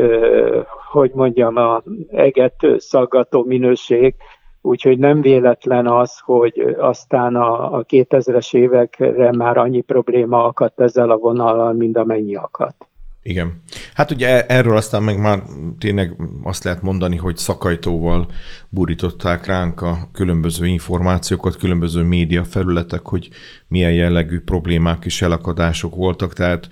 hogy 0.91 1.11
mondjam, 1.13 1.55
a 1.55 1.83
eget 2.11 2.65
szaggató 2.77 3.43
minőség, 3.43 4.15
úgyhogy 4.61 4.97
nem 4.97 5.21
véletlen 5.21 5.87
az, 5.87 6.19
hogy 6.19 6.75
aztán 6.77 7.35
a, 7.35 7.73
a 7.73 7.85
2000-es 7.85 8.55
évekre 8.55 9.31
már 9.31 9.57
annyi 9.57 9.81
probléma 9.81 10.43
akadt 10.43 10.79
ezzel 10.79 11.09
a 11.09 11.17
vonallal, 11.17 11.73
mint 11.73 11.97
amennyi 11.97 12.35
akadt. 12.35 12.87
Igen. 13.27 13.61
Hát 13.93 14.11
ugye 14.11 14.27
e- 14.27 14.45
erről 14.47 14.77
aztán 14.77 15.03
meg 15.03 15.19
már 15.19 15.43
tényleg 15.79 16.15
azt 16.43 16.63
lehet 16.63 16.81
mondani, 16.81 17.15
hogy 17.15 17.37
szakajtóval 17.37 18.31
burították 18.69 19.45
ránk 19.45 19.81
a 19.81 20.09
különböző 20.13 20.65
információkat, 20.65 21.57
különböző 21.57 22.01
média 22.01 22.43
felületek, 22.43 23.01
hogy 23.01 23.29
milyen 23.67 23.93
jellegű 23.93 24.39
problémák 24.39 25.05
és 25.05 25.21
elakadások 25.21 25.95
voltak, 25.95 26.33
tehát 26.33 26.67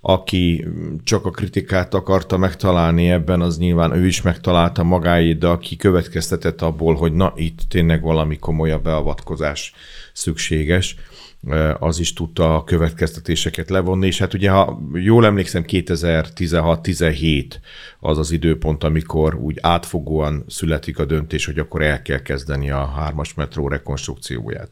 aki 0.00 0.66
csak 1.04 1.24
a 1.24 1.30
kritikát 1.30 1.94
akarta 1.94 2.36
megtalálni 2.36 3.10
ebben, 3.10 3.40
az 3.40 3.58
nyilván 3.58 3.92
ő 3.92 4.06
is 4.06 4.22
megtalálta 4.22 4.82
magáét, 4.82 5.38
de 5.38 5.46
aki 5.46 5.76
következtetett 5.76 6.62
abból, 6.62 6.94
hogy 6.94 7.12
na 7.12 7.32
itt 7.36 7.58
tényleg 7.68 8.02
valami 8.02 8.38
komolyabb 8.38 8.82
beavatkozás 8.82 9.72
szükséges, 10.12 10.96
az 11.78 11.98
is 11.98 12.12
tudta 12.12 12.54
a 12.54 12.64
következtetéseket 12.64 13.70
levonni, 13.70 14.06
és 14.06 14.18
hát 14.18 14.34
ugye, 14.34 14.50
ha 14.50 14.80
jól 14.92 15.26
emlékszem, 15.26 15.64
2016-17 15.66 17.44
az 18.00 18.18
az 18.18 18.30
időpont, 18.30 18.84
amikor 18.84 19.34
úgy 19.34 19.58
átfogóan 19.60 20.44
születik 20.46 20.98
a 20.98 21.04
döntés, 21.04 21.46
hogy 21.46 21.58
akkor 21.58 21.82
el 21.82 22.02
kell 22.02 22.22
kezdeni 22.22 22.70
a 22.70 22.84
hármas 22.84 23.34
metró 23.34 23.68
rekonstrukcióját. 23.68 24.68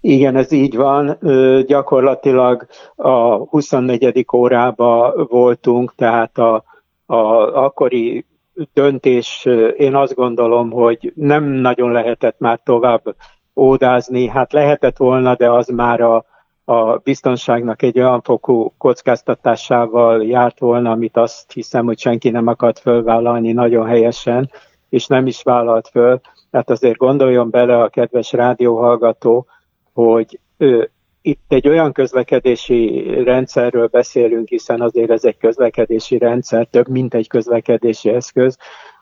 Igen, 0.00 0.36
ez 0.36 0.52
így 0.52 0.76
van. 0.76 1.18
Gyakorlatilag 1.66 2.66
a 2.96 3.34
24. 3.34 4.26
órába 4.36 5.14
voltunk, 5.28 5.94
tehát 5.94 6.38
a, 6.38 6.64
a 7.06 7.16
akkori 7.64 8.26
döntés, 8.72 9.48
én 9.76 9.94
azt 9.94 10.14
gondolom, 10.14 10.70
hogy 10.70 11.12
nem 11.14 11.44
nagyon 11.44 11.92
lehetett 11.92 12.38
már 12.38 12.60
tovább 12.64 13.14
ódázni. 13.60 14.28
Hát 14.28 14.52
lehetett 14.52 14.96
volna, 14.96 15.34
de 15.34 15.50
az 15.50 15.68
már 15.68 16.00
a, 16.00 16.24
a 16.64 16.96
biztonságnak 16.96 17.82
egy 17.82 17.98
olyan 17.98 18.20
fokú 18.22 18.72
kockáztatásával 18.78 20.24
járt 20.24 20.58
volna, 20.58 20.90
amit 20.90 21.16
azt 21.16 21.52
hiszem, 21.52 21.84
hogy 21.84 21.98
senki 21.98 22.30
nem 22.30 22.46
akart 22.46 22.78
fölvállalni 22.78 23.52
nagyon 23.52 23.86
helyesen, 23.86 24.50
és 24.88 25.06
nem 25.06 25.26
is 25.26 25.42
vállalt 25.42 25.88
föl. 25.88 26.20
Tehát 26.50 26.70
azért 26.70 26.96
gondoljon 26.96 27.50
bele 27.50 27.82
a 27.82 27.88
kedves 27.88 28.32
rádióhallgató, 28.32 29.46
hogy 29.92 30.40
ő, 30.56 30.90
itt 31.22 31.44
egy 31.48 31.68
olyan 31.68 31.92
közlekedési 31.92 33.04
rendszerről 33.24 33.86
beszélünk, 33.86 34.48
hiszen 34.48 34.80
azért 34.80 35.10
ez 35.10 35.24
egy 35.24 35.36
közlekedési 35.38 36.18
rendszer, 36.18 36.66
több 36.66 36.88
mint 36.88 37.14
egy 37.14 37.28
közlekedési 37.28 38.08
eszköz, 38.08 38.56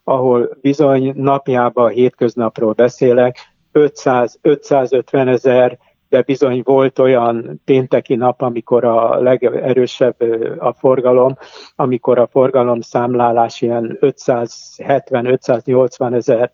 ahol 0.04 0.48
bizony 0.60 1.12
napjában, 1.16 1.90
hétköznapról 1.90 2.72
beszélek, 2.72 3.36
500-550 3.72 5.28
ezer, 5.28 5.78
de 6.08 6.22
bizony 6.22 6.60
volt 6.64 6.98
olyan 6.98 7.60
pénteki 7.64 8.14
nap, 8.14 8.42
amikor 8.42 8.84
a 8.84 9.20
legerősebb 9.20 10.16
a 10.58 10.72
forgalom, 10.72 11.36
amikor 11.76 12.18
a 12.18 12.26
forgalom 12.26 12.80
számlálás 12.80 13.60
ilyen 13.60 13.98
570-580 14.00 16.14
ezer 16.14 16.52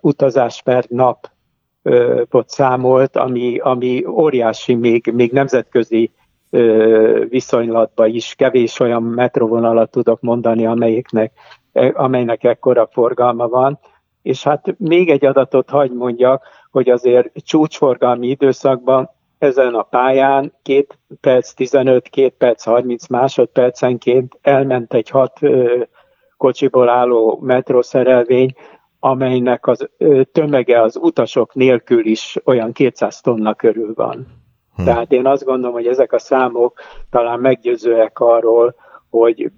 utazás 0.00 0.62
per 0.62 0.84
nap 0.88 1.30
ott 2.30 2.48
számolt, 2.48 3.16
ami, 3.16 3.58
ami 3.58 4.06
óriási, 4.06 4.74
még, 4.74 5.10
még 5.14 5.32
nemzetközi 5.32 6.12
viszonylatban 7.28 8.08
is 8.08 8.34
kevés 8.34 8.80
olyan 8.80 9.02
metrovonalat 9.02 9.90
tudok 9.90 10.20
mondani, 10.20 10.66
amelyiknek, 10.66 11.32
e, 11.72 11.92
amelynek 11.94 12.44
ekkora 12.44 12.88
forgalma 12.92 13.48
van. 13.48 13.78
És 14.26 14.42
hát 14.42 14.74
még 14.78 15.10
egy 15.10 15.24
adatot 15.24 15.70
hagy 15.70 15.92
mondjak, 15.92 16.44
hogy 16.70 16.90
azért 16.90 17.44
csúcsforgalmi 17.44 18.26
időszakban 18.26 19.10
ezen 19.38 19.74
a 19.74 19.82
pályán 19.82 20.52
2 20.62 20.86
perc 21.20 21.52
15, 21.52 22.08
2 22.08 22.34
perc 22.38 22.64
30 22.64 23.06
másodpercenként 23.06 24.38
elment 24.42 24.94
egy 24.94 25.08
hat 25.08 25.40
kocsiból 26.36 26.88
álló 26.88 27.38
metrószerelvény, 27.42 28.54
amelynek 29.00 29.66
az 29.66 29.88
tömege 30.32 30.82
az 30.82 30.96
utasok 30.96 31.54
nélkül 31.54 32.06
is 32.06 32.36
olyan 32.44 32.72
200 32.72 33.20
tonna 33.20 33.54
körül 33.54 33.92
van. 33.94 34.26
Hm. 34.76 34.84
Tehát 34.84 35.12
én 35.12 35.26
azt 35.26 35.44
gondolom, 35.44 35.74
hogy 35.74 35.86
ezek 35.86 36.12
a 36.12 36.18
számok 36.18 36.80
talán 37.10 37.40
meggyőzőek 37.40 38.18
arról, 38.18 38.74
hogy 39.10 39.50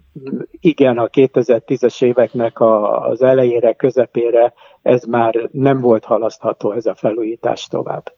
igen, 0.60 0.98
a 0.98 1.06
2010-es 1.06 2.02
éveknek 2.02 2.60
a, 2.60 3.06
az 3.08 3.22
elejére, 3.22 3.72
közepére 3.72 4.52
ez 4.82 5.04
már 5.04 5.48
nem 5.52 5.80
volt 5.80 6.04
halasztható 6.04 6.72
ez 6.72 6.86
a 6.86 6.94
felújítás 6.94 7.66
tovább. 7.66 8.12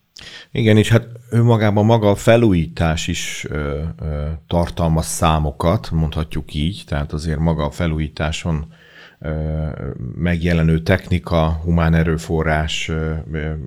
Igen, 0.53 0.77
és 0.77 0.89
hát 0.91 1.07
önmagában 1.31 1.85
maga 1.85 2.11
a 2.11 2.15
felújítás 2.15 3.09
is 3.09 3.47
ö, 3.51 3.81
ö, 4.03 4.27
tartalmaz 4.47 5.07
számokat, 5.07 5.91
mondhatjuk 5.91 6.55
így, 6.55 6.83
tehát 6.87 7.13
azért 7.13 7.39
maga 7.39 7.65
a 7.65 7.71
felújításon 7.71 8.73
megjelenő 10.15 10.83
technika, 10.83 11.61
humán 11.65 11.95
erőforrás 11.95 12.91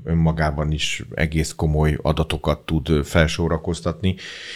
önmagában 0.03 0.71
is 0.71 1.03
egész 1.13 1.53
komoly 1.55 1.97
adatokat 2.01 2.59
tud 2.59 3.05
felsorakoztatni. 3.05 4.15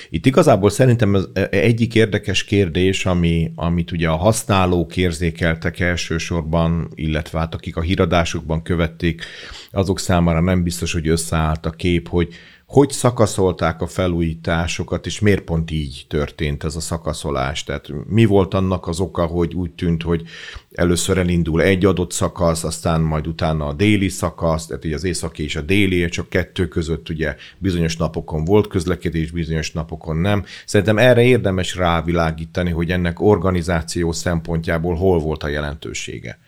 Itt 0.10 0.26
igazából 0.26 0.70
szerintem 0.70 1.14
az 1.14 1.30
egyik 1.50 1.96
érdekes 1.96 2.44
kérdés, 2.44 3.06
ami, 3.06 3.52
amit 3.56 3.92
ugye 3.92 4.10
a 4.10 4.16
használók 4.16 4.98
érzékeltek 4.98 5.80
elsősorban, 5.80 6.88
illetve 6.96 7.40
hát 7.40 7.54
akik 7.54 7.76
a 7.78 7.82
híradásukban 7.82 8.62
követték, 8.62 9.24
azok 9.72 10.00
számára 10.00 10.42
nem 10.42 10.64
biztos, 10.64 10.94
hogy 10.94 11.08
összeállt 11.08 11.66
a 11.66 11.70
kép, 11.70 12.08
hogy 12.08 12.34
hogy 12.68 12.90
szakaszolták 12.90 13.82
a 13.82 13.88
felújításokat, 13.88 15.06
és 15.06 15.20
miért 15.20 15.42
pont 15.42 15.72
így 15.72 16.06
történt 16.08 16.64
ez 16.64 16.76
a 16.76 16.80
szakaszolás? 16.80 17.64
Tehát 17.64 17.90
mi 18.08 18.26
volt 18.26 18.54
annak 18.54 18.88
az 18.88 19.00
oka, 19.00 19.26
hogy 19.26 19.54
úgy 19.54 19.72
tűnt, 19.72 20.04
hogy 20.04 20.24
először 20.72 21.18
elindul 21.18 21.62
egy 21.62 21.86
adott 21.86 22.12
szakasz, 22.12 22.64
aztán 22.64 23.02
majd 23.02 23.28
utána 23.28 23.68
a 23.68 23.74
déli 23.74 24.10
szakasz, 24.10 24.66
tehát 24.66 24.86
így 24.86 24.94
az 24.94 25.04
északi 25.04 25.44
és 25.44 25.56
a 25.56 25.62
déli, 25.62 26.10
csak 26.10 26.30
kettő 26.30 26.68
között 26.68 27.10
ugye 27.10 27.36
bizonyos 27.58 27.98
napokon 27.98 28.46
volt 28.46 28.68
közlekedés, 28.68 29.32
bizonyos 29.32 29.72
napokon 29.72 30.18
nem. 30.18 30.46
Szerintem 30.66 30.98
erre 30.98 31.24
érdemes 31.24 31.76
rávilágítani, 31.76 32.72
hogy 32.72 32.92
ennek 32.92 33.22
organizáció 33.22 34.12
szempontjából 34.12 34.96
hol 34.96 35.20
volt 35.20 35.44
a 35.44 35.48
jelentősége. 35.48 36.40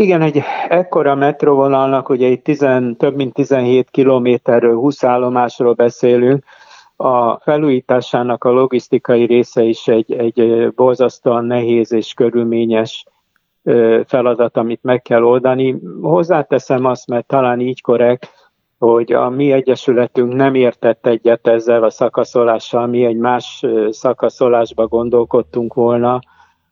Igen, 0.00 0.22
egy 0.22 0.42
ekkora 0.68 1.14
metróvonalnak, 1.14 2.08
ugye 2.08 2.26
itt 2.26 2.44
10, 2.44 2.58
több 2.96 3.16
mint 3.16 3.34
17 3.34 3.90
kilométerről, 3.90 4.74
20 4.74 5.04
állomásról 5.04 5.72
beszélünk, 5.72 6.44
a 6.96 7.38
felújításának 7.38 8.44
a 8.44 8.50
logisztikai 8.50 9.24
része 9.24 9.62
is 9.62 9.88
egy, 9.88 10.12
egy 10.12 10.68
borzasztóan 10.74 11.44
nehéz 11.44 11.92
és 11.92 12.14
körülményes 12.14 13.04
feladat, 14.06 14.56
amit 14.56 14.82
meg 14.82 15.02
kell 15.02 15.22
oldani. 15.22 15.80
Hozzáteszem 16.00 16.84
azt, 16.84 17.06
mert 17.06 17.26
talán 17.26 17.60
így 17.60 17.80
korrekt, 17.80 18.50
hogy 18.78 19.12
a 19.12 19.28
mi 19.28 19.52
egyesületünk 19.52 20.32
nem 20.32 20.54
értett 20.54 21.06
egyet 21.06 21.46
ezzel 21.46 21.82
a 21.82 21.90
szakaszolással, 21.90 22.86
mi 22.86 23.04
egy 23.04 23.16
más 23.16 23.66
szakaszolásba 23.90 24.86
gondolkodtunk 24.86 25.74
volna, 25.74 26.20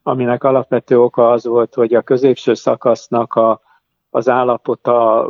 aminek 0.08 0.44
alapvető 0.44 1.00
oka 1.00 1.30
az 1.30 1.46
volt, 1.46 1.74
hogy 1.74 1.94
a 1.94 2.02
középső 2.02 2.54
szakasznak 2.54 3.34
a, 3.34 3.60
az 4.10 4.28
állapota 4.28 5.28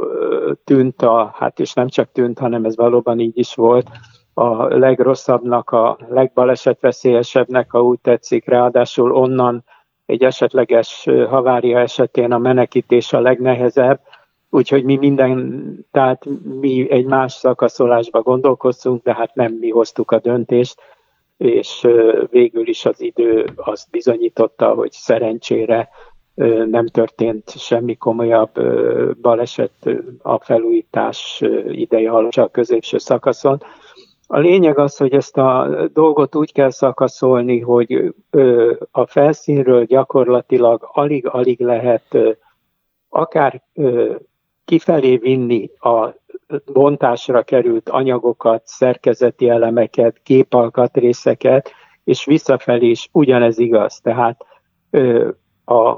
tűnt, 0.65 1.03
a, 1.03 1.31
hát 1.35 1.61
és 1.61 1.73
nem 1.73 1.89
csak 1.89 2.13
tűnt, 2.13 2.39
hanem 2.39 2.65
ez 2.65 2.77
valóban 2.77 3.21
így 3.21 3.39
is 3.39 3.55
volt, 3.55 3.87
a 4.35 4.77
legrosszabbnak, 4.79 5.71
a 5.71 5.99
legbalesetveszélyesebbnek, 6.09 7.71
ha 7.71 7.83
úgy 7.83 7.99
tetszik, 8.01 8.49
ráadásul 8.49 9.13
onnan 9.13 9.65
egy 10.07 10.23
esetleges 10.23 11.07
havária 11.29 11.79
esetén 11.79 12.33
a 12.33 12.39
menekítés 12.39 13.13
a 13.13 13.21
legnehezebb, 13.21 14.01
úgyhogy 14.51 14.85
mi 14.85 14.97
minden, 14.97 15.73
tehát 15.91 16.25
mi 16.61 16.91
egy 16.91 17.05
más 17.05 17.33
szakaszolásba 17.33 18.23
gondolkoztunk, 18.23 19.03
de 19.03 19.15
hát 19.15 19.35
nem 19.35 19.53
mi 19.53 19.71
hoztuk 19.71 20.11
a 20.11 20.19
döntést, 20.19 20.81
és 21.39 21.89
végül 22.31 22.69
is 22.69 22.85
az 22.85 23.01
idő 23.01 23.47
azt 23.57 23.91
bizonyította, 23.91 24.75
hogy 24.75 24.93
szerencsére 24.93 25.89
nem 26.71 26.87
történt 26.87 27.51
semmi 27.51 27.97
komolyabb 27.97 28.51
baleset 29.21 29.73
a 30.23 30.39
felújítás 30.39 31.43
ideje 31.69 32.11
alatt 32.11 32.37
a 32.37 32.49
középső 32.49 32.99
szakaszon. 32.99 33.63
A 34.27 34.39
lényeg 34.39 34.79
az, 34.79 34.97
hogy 34.97 35.13
ezt 35.13 35.37
a 35.37 35.69
dolgot 35.93 36.35
úgy 36.35 36.53
kell 36.53 36.71
szakaszolni, 36.71 37.61
hogy 37.61 38.15
a 38.91 39.07
felszínről 39.07 39.85
gyakorlatilag 39.85 40.89
alig-alig 40.93 41.61
lehet 41.61 42.17
akár 43.09 43.63
kifelé 44.65 45.17
vinni 45.17 45.71
a 45.81 46.09
bontásra 46.73 47.43
került 47.43 47.89
anyagokat, 47.89 48.63
szerkezeti 48.65 49.49
elemeket, 49.49 50.21
képalkatrészeket, 50.23 51.71
és 52.05 52.25
visszafelé 52.25 52.89
is 52.89 53.09
ugyanez 53.13 53.59
igaz. 53.59 54.01
Tehát 54.01 54.45
a 55.65 55.97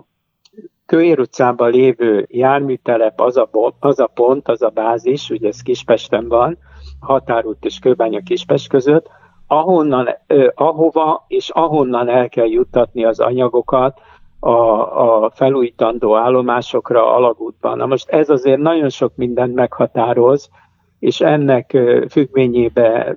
Kőér 0.86 1.20
utcában 1.20 1.70
lévő 1.70 2.26
járműtelep 2.30 3.20
az 3.20 3.36
a, 3.36 3.48
az 3.78 3.98
a 3.98 4.06
pont, 4.06 4.48
az 4.48 4.62
a 4.62 4.68
bázis, 4.68 5.30
ugye 5.30 5.48
ez 5.48 5.62
Kispesten 5.62 6.28
van, 6.28 6.58
határút 7.00 7.64
és 7.64 7.78
Kőbánya 7.78 8.20
Kispest 8.20 8.68
között, 8.68 9.06
ahonnan, 9.46 10.08
ahova 10.54 11.24
és 11.28 11.50
ahonnan 11.50 12.08
el 12.08 12.28
kell 12.28 12.46
juttatni 12.46 13.04
az 13.04 13.20
anyagokat, 13.20 14.00
a, 14.40 15.24
a 15.24 15.30
felújítandó 15.30 16.16
állomásokra 16.16 17.14
alagútban. 17.14 17.76
Na 17.76 17.86
most 17.86 18.08
ez 18.08 18.30
azért 18.30 18.60
nagyon 18.60 18.88
sok 18.88 19.12
mindent 19.16 19.54
meghatároz, 19.54 20.50
és 20.98 21.20
ennek 21.20 21.78
függvényébe 22.08 23.16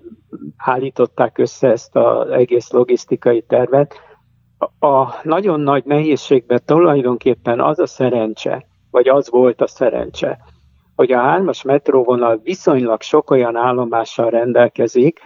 állították 0.57 1.37
össze 1.37 1.69
ezt 1.69 1.95
az 1.95 2.29
egész 2.29 2.71
logisztikai 2.71 3.41
tervet. 3.41 3.95
A 4.79 5.07
nagyon 5.23 5.59
nagy 5.59 5.83
nehézségben 5.85 6.61
tulajdonképpen 6.65 7.59
az 7.61 7.79
a 7.79 7.87
szerencse, 7.87 8.65
vagy 8.91 9.07
az 9.07 9.29
volt 9.29 9.61
a 9.61 9.67
szerencse, 9.67 10.39
hogy 10.95 11.11
a 11.11 11.19
hármas 11.19 11.61
metróvonal 11.61 12.39
viszonylag 12.43 13.01
sok 13.01 13.29
olyan 13.31 13.55
állomással 13.55 14.29
rendelkezik, 14.29 15.19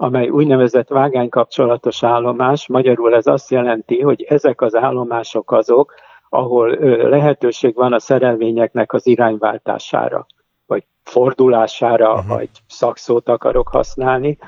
amely 0.00 0.28
úgynevezett 0.28 0.88
vágánykapcsolatos 0.88 2.02
állomás. 2.02 2.68
Magyarul 2.68 3.14
ez 3.14 3.26
azt 3.26 3.50
jelenti, 3.50 4.00
hogy 4.00 4.22
ezek 4.22 4.60
az 4.60 4.74
állomások 4.76 5.52
azok, 5.52 5.94
ahol 6.28 6.68
lehetőség 7.08 7.74
van 7.74 7.92
a 7.92 7.98
szerelvényeknek 7.98 8.92
az 8.92 9.06
irányváltására, 9.06 10.26
vagy 10.66 10.84
fordulására, 11.02 12.12
uh-huh. 12.12 12.28
vagy 12.28 12.48
szakszót 12.66 13.28
akarok 13.28 13.68
használni. 13.68 14.38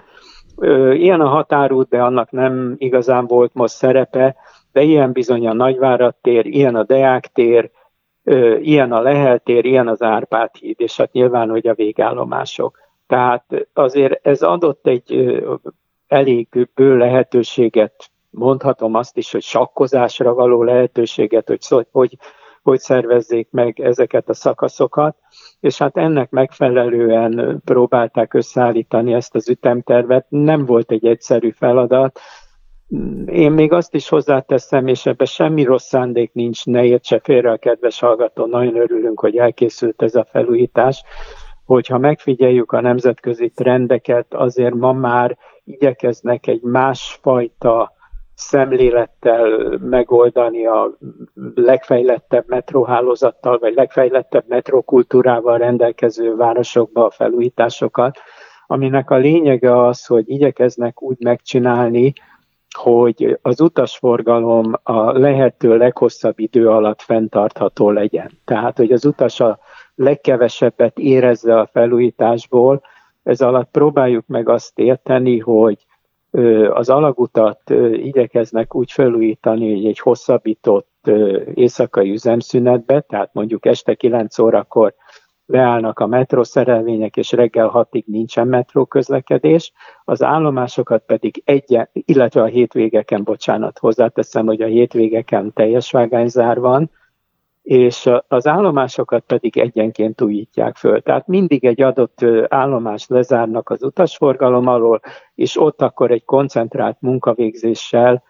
Ilyen 0.93 1.21
a 1.21 1.29
határút, 1.29 1.89
de 1.89 2.03
annak 2.03 2.31
nem 2.31 2.75
igazán 2.79 3.27
volt 3.27 3.55
most 3.55 3.75
szerepe, 3.75 4.37
de 4.73 4.83
ilyen 4.83 5.13
bizony 5.13 5.47
a 5.47 5.53
Nagyvárad 5.53 6.15
tér, 6.21 6.47
ilyen 6.47 6.75
a 6.75 6.83
Deák 6.83 7.27
tér, 7.27 7.71
ilyen 8.61 8.93
a 8.93 9.01
Lehel 9.01 9.39
tér, 9.39 9.65
ilyen 9.65 9.89
az 9.89 10.03
Árpád 10.03 10.51
híd, 10.55 10.81
és 10.81 10.97
hát 10.97 11.13
nyilván, 11.13 11.51
hogy 11.51 11.67
a 11.67 11.75
végállomások. 11.75 12.79
Tehát 13.11 13.45
azért 13.73 14.27
ez 14.27 14.43
adott 14.43 14.87
egy 14.87 15.35
elég 16.07 16.69
bő 16.75 16.97
lehetőséget, 16.97 18.11
mondhatom 18.31 18.95
azt 18.95 19.17
is, 19.17 19.33
hogy 19.33 19.43
sakkozásra 19.43 20.35
való 20.35 20.63
lehetőséget, 20.63 21.49
hogy 21.49 21.87
hogy, 21.91 22.17
hogy 22.63 22.79
szervezzék 22.79 23.49
meg 23.51 23.81
ezeket 23.81 24.29
a 24.29 24.35
szakaszokat, 24.35 25.17
és 25.61 25.79
hát 25.79 25.97
ennek 25.97 26.31
megfelelően 26.31 27.63
próbálták 27.65 28.35
összeállítani 28.35 29.13
ezt 29.13 29.35
az 29.35 29.49
ütemtervet. 29.49 30.27
Nem 30.29 30.65
volt 30.65 30.91
egy 30.91 31.07
egyszerű 31.07 31.51
feladat, 31.51 32.21
én 33.27 33.53
még 33.53 33.73
azt 33.73 33.95
is 33.95 34.09
hozzáteszem, 34.09 34.87
és 34.87 35.07
ebben 35.07 35.27
semmi 35.27 35.65
rossz 35.65 35.87
szándék 35.87 36.33
nincs, 36.33 36.65
ne 36.65 36.85
értse 36.85 37.21
félre 37.23 37.51
a 37.51 37.57
kedves 37.57 38.01
hallgató, 38.01 38.47
nagyon 38.47 38.77
örülünk, 38.77 39.21
hogy 39.21 39.37
elkészült 39.37 40.03
ez 40.03 40.15
a 40.15 40.25
felújítás, 40.25 41.05
hogyha 41.71 41.99
megfigyeljük 41.99 42.73
a 42.73 42.81
nemzetközi 42.81 43.49
trendeket, 43.49 44.35
azért 44.35 44.75
ma 44.75 44.93
már 44.93 45.39
igyekeznek 45.65 46.47
egy 46.47 46.63
másfajta 46.63 47.93
szemlélettel 48.35 49.79
megoldani 49.79 50.67
a 50.67 50.97
legfejlettebb 51.55 52.45
metróhálózattal, 52.47 53.59
vagy 53.59 53.75
legfejlettebb 53.75 54.45
metrokultúrával 54.49 55.59
rendelkező 55.59 56.37
városokba 56.37 57.05
a 57.05 57.11
felújításokat, 57.11 58.19
aminek 58.67 59.11
a 59.11 59.17
lényege 59.17 59.87
az, 59.87 60.07
hogy 60.07 60.31
igyekeznek 60.31 61.03
úgy 61.03 61.17
megcsinálni, 61.19 62.13
hogy 62.79 63.39
az 63.43 63.61
utasforgalom 63.61 64.73
a 64.83 65.19
lehető 65.19 65.77
leghosszabb 65.77 66.39
idő 66.39 66.69
alatt 66.69 67.03
fenntartható 67.03 67.91
legyen. 67.91 68.31
Tehát, 68.45 68.77
hogy 68.77 68.93
az 68.93 69.05
utas 69.05 69.41
a 69.41 69.59
legkevesebbet 69.95 70.99
érezze 70.99 71.59
a 71.59 71.69
felújításból, 71.73 72.83
ez 73.23 73.41
alatt 73.41 73.71
próbáljuk 73.71 74.27
meg 74.27 74.49
azt 74.49 74.79
érteni, 74.79 75.39
hogy 75.39 75.87
az 76.71 76.89
alagutat 76.89 77.71
igyekeznek 77.93 78.75
úgy 78.75 78.93
felújítani, 78.93 79.75
hogy 79.75 79.87
egy 79.87 79.99
hosszabbított 79.99 81.11
éjszakai 81.55 82.11
üzemszünetbe, 82.11 83.01
tehát 83.01 83.31
mondjuk 83.33 83.67
este 83.67 83.95
9 83.95 84.39
órakor 84.39 84.95
leállnak 85.51 85.99
a 85.99 86.07
metrószerelvények, 86.07 87.17
és 87.17 87.33
reggel 87.33 87.69
hatig 87.69 88.05
nincsen 88.07 88.47
metró 88.49 88.85
közlekedés, 88.85 89.73
az 90.05 90.23
állomásokat 90.23 91.03
pedig 91.07 91.43
egyen, 91.45 91.89
illetve 91.93 92.43
a 92.43 92.47
hétvégeken, 92.47 93.25
bocsánat, 93.25 93.79
hozzáteszem, 93.79 94.47
hogy 94.47 94.63
a 94.63 94.67
hétvégeken 94.67 95.53
teljes 95.53 95.91
vágányzár 95.91 96.61
van, 96.61 96.91
és 97.63 98.11
az 98.29 98.47
állomásokat 98.47 99.25
pedig 99.27 99.59
egyenként 99.59 100.21
újítják 100.21 100.77
föl. 100.77 101.01
Tehát 101.03 101.27
mindig 101.27 101.65
egy 101.65 101.83
adott 101.83 102.25
állomást 102.49 103.09
lezárnak 103.09 103.71
az 103.71 103.83
utasforgalom 103.83 104.67
alól, 104.67 105.01
és 105.35 105.61
ott 105.61 105.83
akkor 105.83 106.11
egy 106.11 106.25
koncentrált 106.25 106.97
munkavégzéssel 107.01 108.23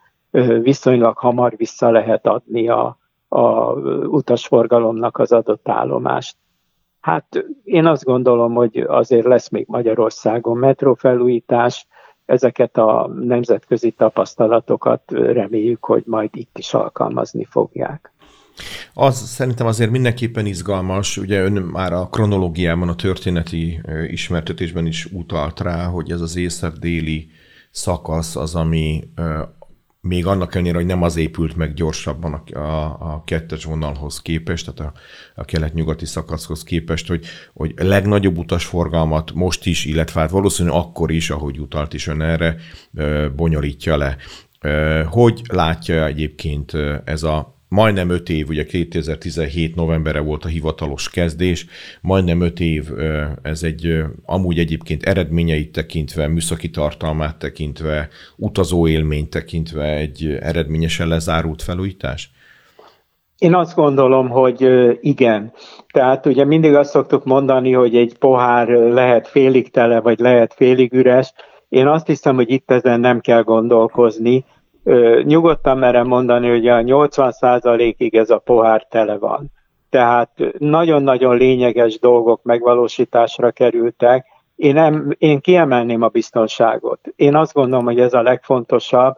viszonylag 0.63 1.19
hamar 1.19 1.57
vissza 1.57 1.91
lehet 1.91 2.27
adni 2.27 2.69
a, 2.69 2.99
a 3.29 3.73
utasforgalomnak 4.07 5.19
az 5.19 5.33
adott 5.33 5.69
állomást. 5.69 6.37
Hát 7.01 7.47
én 7.65 7.87
azt 7.87 8.05
gondolom, 8.05 8.55
hogy 8.55 8.77
azért 8.79 9.27
lesz 9.27 9.49
még 9.49 9.65
Magyarországon 9.69 10.57
metrófelújítás, 10.57 11.87
ezeket 12.25 12.77
a 12.77 13.11
nemzetközi 13.21 13.91
tapasztalatokat 13.91 15.03
reméljük, 15.11 15.85
hogy 15.85 16.03
majd 16.07 16.31
itt 16.33 16.59
is 16.59 16.75
alkalmazni 16.75 17.45
fogják. 17.45 18.13
Az 18.95 19.17
szerintem 19.17 19.67
azért 19.67 19.91
mindenképpen 19.91 20.47
izgalmas, 20.47 21.17
ugye 21.17 21.43
ön 21.43 21.53
már 21.53 21.93
a 21.93 22.09
kronológiában, 22.09 22.89
a 22.89 22.95
történeti 22.95 23.81
ismertetésben 24.07 24.87
is 24.87 25.05
utalt 25.05 25.61
rá, 25.61 25.85
hogy 25.85 26.11
ez 26.11 26.21
az 26.21 26.37
észak-déli 26.37 27.29
szakasz 27.71 28.37
az, 28.37 28.55
ami 28.55 29.03
még 30.01 30.27
annak 30.27 30.55
ellenére, 30.55 30.77
hogy 30.77 30.87
nem 30.87 31.03
az 31.03 31.17
épült 31.17 31.57
meg 31.57 31.75
gyorsabban 31.75 32.33
a, 32.33 32.59
a, 32.59 32.85
a 33.01 33.23
kettes 33.25 33.65
vonalhoz 33.65 34.23
képest, 34.23 34.73
tehát 34.73 34.93
a, 34.95 34.99
a 35.41 35.45
kelet-nyugati 35.45 36.07
szakaszhoz 36.07 36.63
képest, 36.63 37.09
hogy, 37.09 37.27
hogy 37.53 37.75
a 37.77 37.85
legnagyobb 37.85 38.39
utasforgalmat 38.39 39.33
most 39.33 39.67
is, 39.67 39.85
illetve 39.85 40.21
hát 40.21 40.31
valószínűleg 40.31 40.79
akkor 40.79 41.11
is, 41.11 41.31
ahogy 41.31 41.61
utalt 41.61 41.95
is 41.95 42.07
ön 42.07 42.21
erre, 42.21 42.57
bonyolítja 43.37 43.97
le. 43.97 44.17
Hogy 45.05 45.43
látja 45.49 46.07
egyébként 46.07 46.73
ez 47.05 47.23
a 47.23 47.60
majdnem 47.71 48.11
öt 48.11 48.29
év, 48.29 48.49
ugye 48.49 48.65
2017 48.65 49.75
novembere 49.75 50.21
volt 50.21 50.45
a 50.45 50.49
hivatalos 50.49 51.11
kezdés, 51.11 51.67
majdnem 52.01 52.41
öt 52.41 52.61
év, 52.61 52.89
ez 53.43 53.63
egy 53.63 54.03
amúgy 54.25 54.59
egyébként 54.59 55.03
eredményeit 55.03 55.73
tekintve, 55.73 56.27
műszaki 56.27 56.71
tartalmát 56.71 57.39
tekintve, 57.39 58.09
utazó 58.37 58.89
élményt 58.89 59.31
tekintve 59.31 59.97
egy 59.97 60.39
eredményesen 60.41 61.09
lezárult 61.09 61.63
felújítás? 61.63 62.31
Én 63.39 63.55
azt 63.55 63.75
gondolom, 63.75 64.29
hogy 64.29 64.69
igen. 65.01 65.53
Tehát 65.93 66.27
ugye 66.27 66.45
mindig 66.45 66.75
azt 66.75 66.91
szoktuk 66.91 67.25
mondani, 67.25 67.73
hogy 67.73 67.97
egy 67.97 68.19
pohár 68.19 68.69
lehet 68.69 69.29
félig 69.29 69.71
tele, 69.71 70.01
vagy 70.01 70.19
lehet 70.19 70.55
félig 70.55 70.93
üres. 70.93 71.33
Én 71.69 71.87
azt 71.87 72.07
hiszem, 72.07 72.35
hogy 72.35 72.51
itt 72.51 72.71
ezen 72.71 73.01
nem 73.01 73.21
kell 73.21 73.43
gondolkozni, 73.43 74.45
nyugodtan 75.23 75.79
merem 75.79 76.07
mondani, 76.07 76.49
hogy 76.49 76.69
a 76.69 76.77
80%-ig 76.77 78.14
ez 78.14 78.31
a 78.31 78.38
pohár 78.38 78.87
tele 78.90 79.19
van. 79.19 79.51
Tehát 79.90 80.31
nagyon-nagyon 80.59 81.37
lényeges 81.37 81.99
dolgok 81.99 82.43
megvalósításra 82.43 83.51
kerültek. 83.51 84.27
Én, 84.57 84.75
nem, 84.75 85.14
én 85.19 85.40
kiemelném 85.40 86.03
a 86.03 86.09
biztonságot. 86.09 87.01
Én 87.16 87.37
azt 87.37 87.53
gondolom, 87.53 87.85
hogy 87.85 88.01
ez 88.01 88.14
a 88.14 88.23
legfontosabb. 88.23 89.16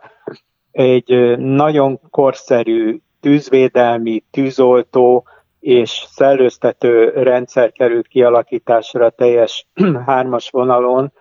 Egy 0.72 1.38
nagyon 1.38 2.00
korszerű 2.10 3.00
tűzvédelmi, 3.20 4.24
tűzoltó 4.30 5.24
és 5.60 6.04
szellőztető 6.08 7.08
rendszer 7.08 7.72
került 7.72 8.06
kialakításra 8.06 9.10
teljes 9.10 9.66
hármas 10.06 10.50
vonalon, 10.50 11.12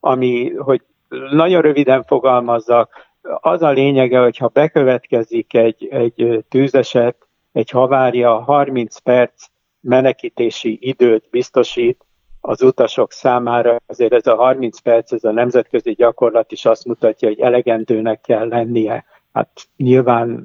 ami, 0.00 0.52
hogy 0.54 0.82
nagyon 1.30 1.62
röviden 1.62 2.04
fogalmazzak, 2.04 3.09
az 3.22 3.62
a 3.62 3.70
lényege, 3.70 4.20
hogyha 4.20 4.48
bekövetkezik 4.48 5.54
egy, 5.54 5.88
egy 5.90 6.44
tűzeset, 6.48 7.16
egy 7.52 7.70
havária, 7.70 8.38
30 8.38 8.98
perc 8.98 9.46
menekítési 9.80 10.78
időt 10.80 11.28
biztosít 11.30 12.04
az 12.40 12.62
utasok 12.62 13.12
számára. 13.12 13.76
Azért 13.86 14.12
ez 14.12 14.26
a 14.26 14.36
30 14.36 14.78
perc, 14.78 15.12
ez 15.12 15.24
a 15.24 15.30
nemzetközi 15.30 15.92
gyakorlat 15.92 16.52
is 16.52 16.64
azt 16.64 16.84
mutatja, 16.84 17.28
hogy 17.28 17.40
elegendőnek 17.40 18.20
kell 18.20 18.48
lennie. 18.48 19.04
Hát 19.32 19.68
nyilván 19.76 20.44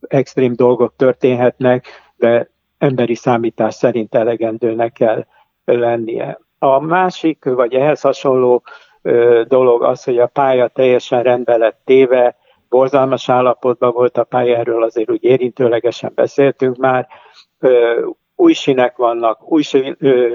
extrém 0.00 0.54
dolgok 0.54 0.96
történhetnek, 0.96 1.86
de 2.16 2.50
emberi 2.78 3.14
számítás 3.14 3.74
szerint 3.74 4.14
elegendőnek 4.14 4.92
kell 4.92 5.26
lennie. 5.64 6.38
A 6.58 6.80
másik, 6.80 7.44
vagy 7.44 7.74
ehhez 7.74 8.00
hasonló 8.00 8.62
dolog 9.46 9.82
az, 9.82 10.04
hogy 10.04 10.18
a 10.18 10.26
pálya 10.26 10.68
teljesen 10.68 11.22
rendbe 11.22 11.56
lett 11.56 11.80
téve, 11.84 12.36
borzalmas 12.68 13.28
állapotban 13.28 13.92
volt 13.92 14.18
a 14.18 14.24
pálya, 14.24 14.56
erről 14.56 14.82
azért 14.82 15.10
úgy 15.10 15.24
érintőlegesen 15.24 16.12
beszéltünk 16.14 16.76
már, 16.76 17.08
új 18.36 18.52
sinek 18.52 18.96
vannak, 18.96 19.52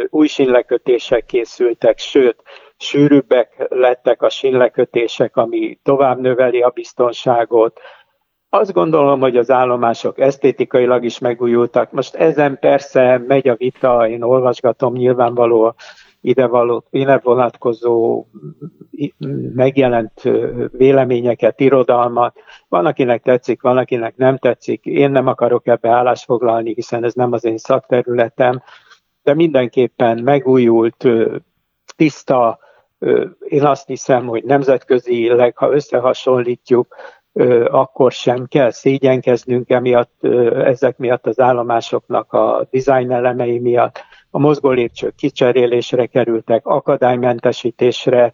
új, 0.09 0.27
sinlekötések 0.27 1.25
készültek, 1.25 1.97
sőt, 1.97 2.43
sűrűbbek 2.77 3.65
lettek 3.69 4.21
a 4.21 4.29
sinlekötések, 4.29 5.35
ami 5.35 5.79
tovább 5.83 6.19
növeli 6.19 6.61
a 6.61 6.69
biztonságot. 6.69 7.79
Azt 8.49 8.73
gondolom, 8.73 9.19
hogy 9.19 9.37
az 9.37 9.51
állomások 9.51 10.19
esztétikailag 10.19 11.03
is 11.03 11.19
megújultak. 11.19 11.91
Most 11.91 12.15
ezen 12.15 12.57
persze 12.59 13.23
megy 13.27 13.47
a 13.47 13.55
vita, 13.55 14.07
én 14.07 14.21
olvasgatom 14.21 14.93
nyilvánvaló 14.93 15.75
ide, 16.23 16.47
való, 16.47 16.83
ide 16.89 17.19
vonatkozó 17.23 18.25
megjelent 19.53 20.21
véleményeket, 20.71 21.59
irodalmat. 21.59 22.35
Van, 22.67 22.85
akinek 22.85 23.21
tetszik, 23.21 23.61
van, 23.61 23.77
akinek 23.77 24.15
nem 24.15 24.37
tetszik. 24.37 24.85
Én 24.85 25.11
nem 25.11 25.27
akarok 25.27 25.67
ebbe 25.67 25.89
állásfoglalni, 25.89 26.73
hiszen 26.73 27.03
ez 27.03 27.13
nem 27.13 27.31
az 27.31 27.45
én 27.45 27.57
szakterületem. 27.57 28.61
de 29.23 29.33
mindenképpen 29.33 30.23
megújult, 30.23 31.07
tiszta, 31.95 32.59
én 33.39 33.65
azt 33.65 33.87
hiszem, 33.87 34.27
hogy 34.27 34.43
nemzetközileg, 34.43 35.57
ha 35.57 35.71
összehasonlítjuk, 35.73 36.95
akkor 37.65 38.11
sem 38.11 38.45
kell 38.45 38.71
szégyenkeznünk 38.71 39.69
emiatt, 39.69 40.23
ezek 40.53 40.97
miatt 40.97 41.27
az 41.27 41.39
állomásoknak 41.39 42.33
a 42.33 42.67
dizájn 42.69 43.11
elemei 43.11 43.59
miatt. 43.59 43.99
A 44.35 44.39
mozgó 44.39 44.69
lépcsők 44.69 45.15
kicserélésre 45.15 46.05
kerültek, 46.05 46.65
akadálymentesítésre 46.65 48.33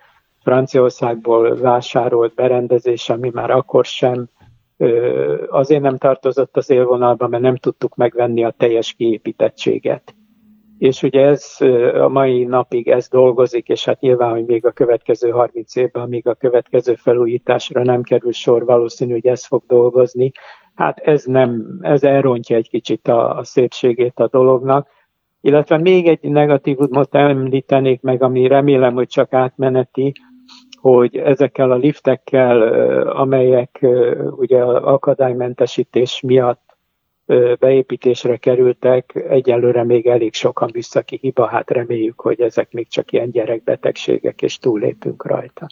Franciaországból 0.43 1.55
vásárolt 1.55 2.33
berendezés, 2.33 3.09
ami 3.09 3.29
már 3.33 3.51
akkor 3.51 3.85
sem 3.85 4.29
azért 5.49 5.81
nem 5.81 5.97
tartozott 5.97 6.57
az 6.57 6.69
élvonalba, 6.69 7.27
mert 7.27 7.43
nem 7.43 7.55
tudtuk 7.55 7.95
megvenni 7.95 8.43
a 8.43 8.53
teljes 8.57 8.93
kiépítettséget 8.93 10.13
és 10.79 11.03
ugye 11.03 11.25
ez 11.25 11.55
a 11.93 12.07
mai 12.07 12.43
napig 12.43 12.87
ez 12.87 13.07
dolgozik, 13.07 13.67
és 13.67 13.85
hát 13.85 13.99
nyilván, 13.99 14.31
hogy 14.31 14.45
még 14.45 14.65
a 14.65 14.71
következő 14.71 15.29
30 15.29 15.75
évben, 15.75 16.09
még 16.09 16.27
a 16.27 16.33
következő 16.33 16.95
felújításra 16.95 17.83
nem 17.83 18.01
kerül 18.01 18.31
sor, 18.31 18.65
valószínű, 18.65 19.11
hogy 19.11 19.27
ez 19.27 19.45
fog 19.45 19.63
dolgozni. 19.67 20.31
Hát 20.79 20.99
ez 20.99 21.23
nem, 21.23 21.79
ez 21.81 22.03
elrontja 22.03 22.55
egy 22.55 22.69
kicsit 22.69 23.07
a, 23.07 23.37
a 23.37 23.43
szépségét 23.43 24.19
a 24.19 24.27
dolognak. 24.27 24.87
Illetve 25.41 25.77
még 25.77 26.07
egy 26.07 26.19
negatívumot 26.21 27.15
említenék 27.15 28.01
meg, 28.01 28.23
ami 28.23 28.47
remélem, 28.47 28.93
hogy 28.93 29.07
csak 29.07 29.33
átmeneti, 29.33 30.11
hogy 30.81 31.17
ezekkel 31.17 31.71
a 31.71 31.75
liftekkel, 31.75 32.61
amelyek 33.07 33.85
ugye 34.31 34.63
akadálymentesítés 34.63 36.21
miatt 36.21 36.68
beépítésre 37.59 38.37
kerültek, 38.37 39.25
egyelőre 39.29 39.83
még 39.83 40.07
elég 40.07 40.33
sokan 40.33 40.69
visszaki 40.71 41.17
hiba, 41.21 41.47
hát 41.47 41.69
reméljük, 41.69 42.19
hogy 42.19 42.41
ezek 42.41 42.71
még 42.71 42.87
csak 42.87 43.11
ilyen 43.11 43.31
gyerekbetegségek, 43.31 44.41
és 44.41 44.57
túllépünk 44.57 45.25
rajta. 45.25 45.67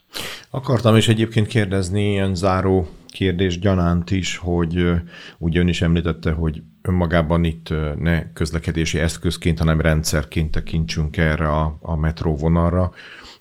Akartam 0.50 0.96
is 0.96 1.08
egyébként 1.08 1.48
kérdezni 1.48 2.10
ilyen 2.10 2.36
záró 2.36 2.88
kérdés 3.08 3.60
gyanánt 3.60 4.12
is, 4.12 4.38
hogy 4.38 4.92
ugye 5.38 5.60
ön 5.60 5.68
is 5.68 5.82
említette, 5.82 6.32
hogy 6.32 6.62
önmagában 6.82 7.44
itt 7.44 7.74
ne 8.00 8.34
közlekedési 8.34 9.00
eszközként, 9.00 9.60
hanem 9.60 9.82
rendszerként 9.82 10.52
tekintsünk 10.52 11.18
erre 11.18 11.48
a, 11.48 11.78
a 11.82 11.96
metróvonalra 11.96 12.92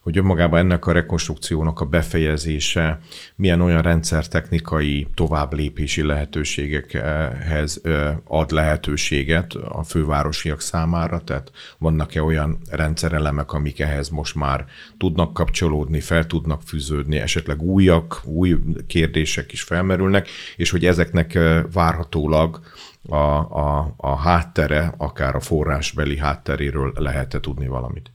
hogy 0.07 0.19
önmagában 0.19 0.59
ennek 0.59 0.87
a 0.87 0.92
rekonstrukciónak 0.92 1.81
a 1.81 1.85
befejezése 1.85 2.99
milyen 3.37 3.61
olyan 3.61 3.83
rendszertechnikai 3.83 5.07
továbblépési 5.14 6.03
lehetőségekhez 6.03 7.81
ad 8.25 8.51
lehetőséget 8.51 9.55
a 9.55 9.83
fővárosiak 9.83 10.61
számára, 10.61 11.21
tehát 11.21 11.51
vannak-e 11.79 12.23
olyan 12.23 12.59
rendszerelemek, 12.71 13.53
amik 13.53 13.81
ehhez 13.81 14.09
most 14.09 14.35
már 14.35 14.64
tudnak 14.99 15.33
kapcsolódni, 15.33 16.01
fel 16.01 16.27
tudnak 16.27 16.62
fűződni, 16.62 17.16
esetleg 17.16 17.62
újak, 17.62 18.21
új 18.25 18.57
kérdések 18.87 19.53
is 19.53 19.62
felmerülnek, 19.62 20.29
és 20.57 20.71
hogy 20.71 20.87
ezeknek 20.87 21.38
várhatólag 21.73 22.61
a, 23.09 23.16
a, 23.16 23.95
a 23.97 24.16
háttere, 24.16 24.95
akár 24.97 25.35
a 25.35 25.40
forrásbeli 25.40 26.19
hátteréről 26.19 26.92
lehet-e 26.97 27.40
tudni 27.40 27.66
valamit? 27.66 28.11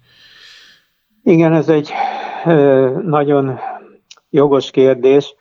Igen, 1.24 1.54
ez 1.54 1.70
egy 1.70 1.92
nagyon 3.06 3.60
jogos 4.30 4.72
kérdés. 4.72 5.36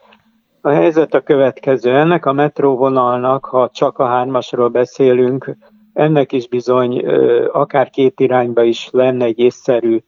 A 0.60 0.68
helyzet 0.68 1.14
a 1.14 1.20
következő. 1.20 1.96
Ennek 1.96 2.26
a 2.26 2.32
metróvonalnak, 2.32 3.44
ha 3.44 3.70
csak 3.72 3.98
a 3.98 4.06
hármasról 4.06 4.68
beszélünk, 4.68 5.56
ennek 5.92 6.32
is 6.32 6.48
bizony 6.48 7.06
akár 7.52 7.90
két 7.90 8.20
irányba 8.20 8.62
is 8.62 8.88
lenne 8.92 9.24
egy 9.24 9.38
észszerű 9.38 9.98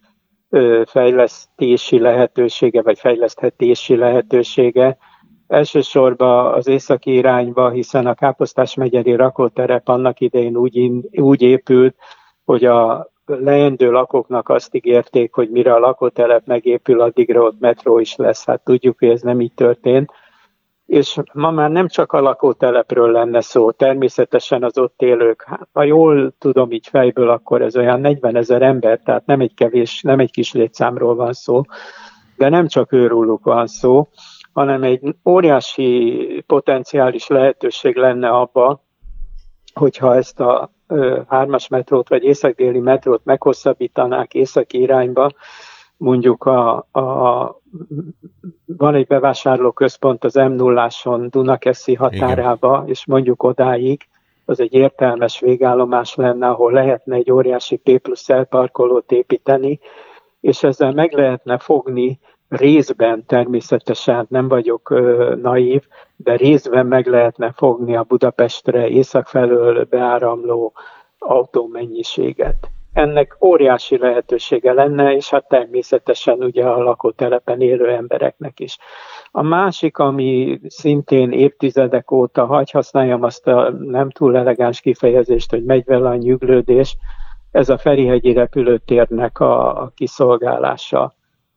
fejlesztési 0.85 1.99
lehetősége, 1.99 2.83
vagy 2.83 2.99
fejleszthetési 2.99 3.97
lehetősége. 3.97 4.97
Elsősorban 5.47 6.55
az 6.55 6.67
északi 6.67 7.15
irányba, 7.15 7.71
hiszen 7.71 8.07
a 8.07 8.15
Káposztás 8.15 8.75
megyeri 8.75 9.15
rakóterep 9.15 9.89
annak 9.89 10.21
idején 10.21 10.57
úgy, 10.57 10.91
úgy 11.13 11.43
épült, 11.43 11.97
hogy 12.45 12.65
a 12.65 13.12
leendő 13.27 13.91
lakóknak 13.91 14.49
azt 14.49 14.75
ígérték, 14.75 15.35
hogy 15.35 15.51
mire 15.51 15.75
a 15.75 15.79
lakótelep 15.79 16.47
megépül, 16.47 17.01
addigra 17.01 17.43
ott 17.43 17.61
metró 17.61 17.99
is 17.99 18.17
lesz. 18.17 18.45
Hát 18.47 18.65
tudjuk, 18.65 18.99
hogy 18.99 19.09
ez 19.09 19.23
nem 19.23 19.41
így 19.41 19.55
történt. 19.55 20.11
És 20.87 21.19
ma 21.33 21.51
már 21.51 21.71
nem 21.71 21.89
csak 21.89 22.13
a 22.13 22.21
lakótelepről 22.21 23.11
lenne 23.11 23.41
szó, 23.41 23.71
természetesen 23.71 24.63
az 24.63 24.79
ott 24.79 25.03
élők, 25.03 25.45
hát, 25.47 25.69
ha 25.73 25.83
jól 25.83 26.35
tudom 26.39 26.71
így 26.71 26.87
fejből, 26.87 27.29
akkor 27.29 27.63
ez 27.63 27.77
olyan 27.77 28.01
40 28.01 28.37
ezer 28.37 28.63
ember, 28.63 28.99
tehát 28.99 29.27
nem 29.27 29.41
egy 29.41 29.55
kevés, 29.55 30.03
nem 30.03 30.19
egy 30.19 30.31
kis 30.31 30.53
létszámról 30.53 31.15
van 31.15 31.33
szó, 31.33 31.63
de 32.37 32.49
nem 32.49 32.67
csak 32.67 32.93
őróluk 32.93 33.45
van 33.45 33.67
szó, 33.67 34.09
hanem 34.53 34.83
egy 34.83 35.15
óriási 35.25 36.45
potenciális 36.47 37.27
lehetőség 37.27 37.97
lenne 37.97 38.29
abba, 38.29 38.83
hogyha 39.75 40.15
ezt 40.15 40.41
a 40.41 40.71
hármas 41.29 41.69
metrót 41.69 42.09
vagy 42.09 42.25
észak-déli 42.25 42.81
metrót 42.81 43.25
meghosszabbítanák 43.25 44.35
északi 44.35 44.81
irányba, 44.81 45.31
mondjuk 45.97 46.45
a, 46.45 46.77
a, 46.93 47.61
van 48.67 48.95
egy 48.95 49.07
bevásárlóközpont 49.07 50.25
az 50.25 50.35
m 50.35 50.53
0 50.53 50.89
Dunakeszi 51.29 51.95
határába, 51.95 52.75
Igen. 52.77 52.89
és 52.89 53.07
mondjuk 53.07 53.43
odáig, 53.43 54.01
az 54.45 54.61
egy 54.61 54.75
értelmes 54.75 55.41
végállomás 55.41 56.15
lenne, 56.15 56.49
ahol 56.49 56.73
lehetne 56.73 57.17
egy 57.17 57.31
óriási 57.31 57.77
P 57.77 57.99
plusz 57.99 58.29
elparkolót 58.29 59.13
építeni, 59.13 59.81
és 60.41 60.63
ezzel 60.63 60.93
meg 60.93 61.13
lehetne 61.13 61.59
fogni 61.59 62.19
részben 62.53 63.25
természetesen 63.27 64.27
nem 64.29 64.49
vagyok 64.49 64.91
ö, 64.91 65.35
naív, 65.43 65.83
de 66.17 66.37
részben 66.37 66.87
meg 66.87 67.07
lehetne 67.07 67.53
fogni 67.57 67.97
a 67.97 68.03
Budapestre 68.03 68.89
észak 68.89 69.27
felől 69.27 69.85
beáramló 69.85 70.73
autómennyiséget. 71.19 72.71
Ennek 72.93 73.37
óriási 73.41 73.99
lehetősége 73.99 74.73
lenne, 74.73 75.15
és 75.15 75.31
hát 75.31 75.49
természetesen 75.49 76.43
ugye 76.43 76.65
a 76.65 76.83
lakótelepen 76.83 77.61
élő 77.61 77.89
embereknek 77.89 78.61
is. 78.61 78.79
A 79.31 79.43
másik, 79.43 79.99
ami 79.99 80.61
szintén 80.67 81.31
évtizedek 81.31 82.11
óta, 82.11 82.47
hagy 82.47 82.71
használjam 82.71 83.23
azt 83.23 83.47
a 83.47 83.71
nem 83.71 84.11
túl 84.11 84.37
elegáns 84.37 84.81
kifejezést, 84.81 85.51
hogy 85.51 85.65
megy 85.65 85.85
vele 85.85 86.09
a 86.09 86.17
nyüglődés, 86.17 86.97
ez 87.51 87.69
a 87.69 87.79
Ferihegyi 87.79 88.33
repülőtérnek 88.33 89.41
a, 89.41 89.83
a 89.83 89.93
kiszolgálása 89.95 91.15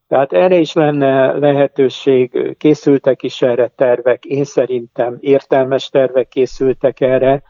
tehát 0.07 0.33
erre 0.33 0.55
is 0.55 0.73
lenne 0.73 1.31
lehetőség, 1.31 2.55
készültek 2.57 3.23
is 3.23 3.41
erre 3.41 3.67
tervek, 3.67 4.25
én 4.25 4.43
szerintem 4.43 5.17
értelmes 5.19 5.89
tervek 5.89 6.27
készültek 6.27 7.01
erre, 7.01 7.43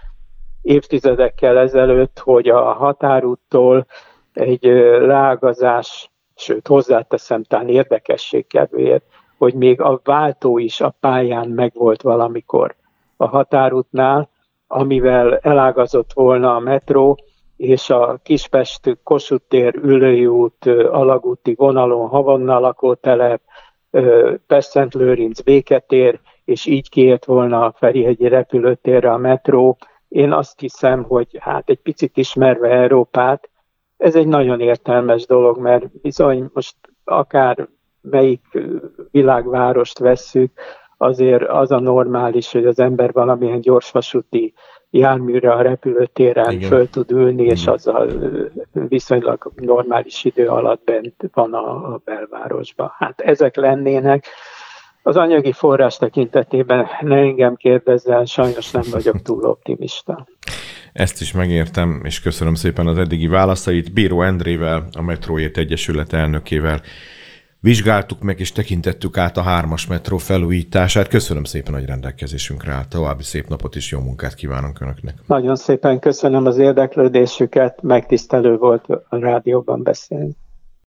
évtizedekkel 0.62 1.58
ezelőtt, 1.58 2.20
hogy 2.20 2.50
a 2.50 2.74
határúttól 2.74 3.86
egy 4.34 4.64
leágazás, 5.00 6.12
sőt 6.36 6.68
hozzáteszem, 6.68 7.44
talán 7.44 7.70
érdekesség 7.70 8.48
kedvéért, 8.48 9.06
hogy 9.38 9.54
még 9.54 9.82
a 9.82 10.00
váltó 10.04 10.58
is 10.58 10.82
a 10.82 10.96
pályán 11.00 11.50
megvolt 11.50 12.02
valamikor 12.02 12.76
a 13.18 13.28
határútnál, 13.28 14.30
amivel 14.68 15.38
elágazott 15.38 16.14
volna 16.14 16.56
a 16.56 16.60
metró, 16.60 17.18
és 17.58 17.90
a 17.90 18.20
Kispest 18.24 18.98
Kossuth 19.04 19.46
tér, 19.48 19.76
Ülői 19.76 20.26
út, 20.26 20.66
Alagúti 20.90 21.56
vonalon 21.56 22.08
Havonna 22.08 22.60
lakótelep, 22.60 23.42
Pest-Szent 24.48 24.94
Lőrinc 24.94 25.42
Béketér, 25.42 26.20
és 26.46 26.66
így 26.66 26.90
kiért 26.90 27.26
volna 27.26 27.66
a 27.66 27.74
Ferihegyi 27.78 28.28
repülőtérre 28.28 29.12
a 29.12 29.18
metró. 29.18 29.78
Én 30.08 30.32
azt 30.32 30.60
hiszem, 30.60 31.04
hogy 31.04 31.38
hát 31.40 31.70
egy 31.70 31.80
picit 31.80 32.18
ismerve 32.18 32.70
Európát, 32.70 33.50
ez 33.98 34.16
egy 34.16 34.28
nagyon 34.28 34.60
értelmes 34.60 35.26
dolog, 35.26 35.58
mert 35.58 36.02
bizony 36.02 36.50
most 36.54 36.76
akár 37.04 37.68
melyik 38.02 38.42
világvárost 39.12 40.00
vesszük, 40.00 40.52
azért 41.06 41.44
az 41.44 41.72
a 41.72 41.80
normális, 41.80 42.52
hogy 42.52 42.66
az 42.66 42.80
ember 42.80 43.12
valamilyen 43.12 43.62
gyorsvasúti 43.62 44.54
járműre 44.90 45.52
a 45.52 45.62
repülőtéren 45.62 46.52
Igen. 46.52 46.70
föl 46.70 46.90
tud 46.90 47.12
ülni, 47.12 47.42
Igen. 47.42 47.56
és 47.56 47.68
az 47.68 47.88
a 47.88 48.06
viszonylag 48.72 49.52
normális 49.56 50.24
idő 50.24 50.48
alatt 50.48 50.84
bent 50.84 51.16
van 51.34 51.54
a, 51.54 51.94
a 51.94 52.02
belvárosban. 52.06 52.92
Hát 52.98 53.22
ezek 53.22 53.56
lennének. 53.56 54.26
Az 55.04 55.18
anyagi 55.18 55.52
forrás 55.52 55.98
tekintetében 55.98 56.88
ne 57.02 57.16
engem 57.16 57.56
kérdezzen, 57.56 58.26
sajnos 58.26 58.72
nem 58.72 58.84
vagyok 58.92 59.22
túl 59.22 59.44
optimista. 59.44 60.28
Ezt 60.94 61.22
is 61.22 61.34
megértem, 61.34 62.02
és 62.04 62.22
köszönöm 62.22 62.54
szépen 62.54 62.88
az 62.88 62.98
eddigi 62.98 63.28
válaszait. 63.28 63.94
Bíró 63.94 64.22
Endrével, 64.22 64.88
a 64.98 65.02
Metróért 65.02 65.58
Egyesület 65.58 66.14
elnökével 66.14 66.82
vizsgáltuk 67.66 68.22
meg 68.22 68.40
és 68.40 68.52
tekintettük 68.52 69.18
át 69.18 69.38
a 69.38 69.42
hármas 69.42 69.88
metró 69.88 70.18
felújítását. 70.18 71.08
Köszönöm 71.08 71.44
szépen, 71.44 71.74
hogy 71.74 71.86
rendelkezésünkre 71.86 72.72
állt. 72.72 72.90
További 72.90 73.24
szép 73.24 73.48
napot 73.48 73.76
és 73.76 73.92
jó 73.92 74.00
munkát 74.00 74.34
kívánok 74.34 74.82
Önöknek. 74.82 75.16
Nagyon 75.28 75.56
szépen 75.56 76.00
köszönöm 76.00 76.46
az 76.46 76.58
érdeklődésüket, 76.58 77.82
megtisztelő 77.82 78.58
volt 78.58 78.86
a 78.90 79.18
rádióban 79.18 79.84
beszélni. 79.84 80.36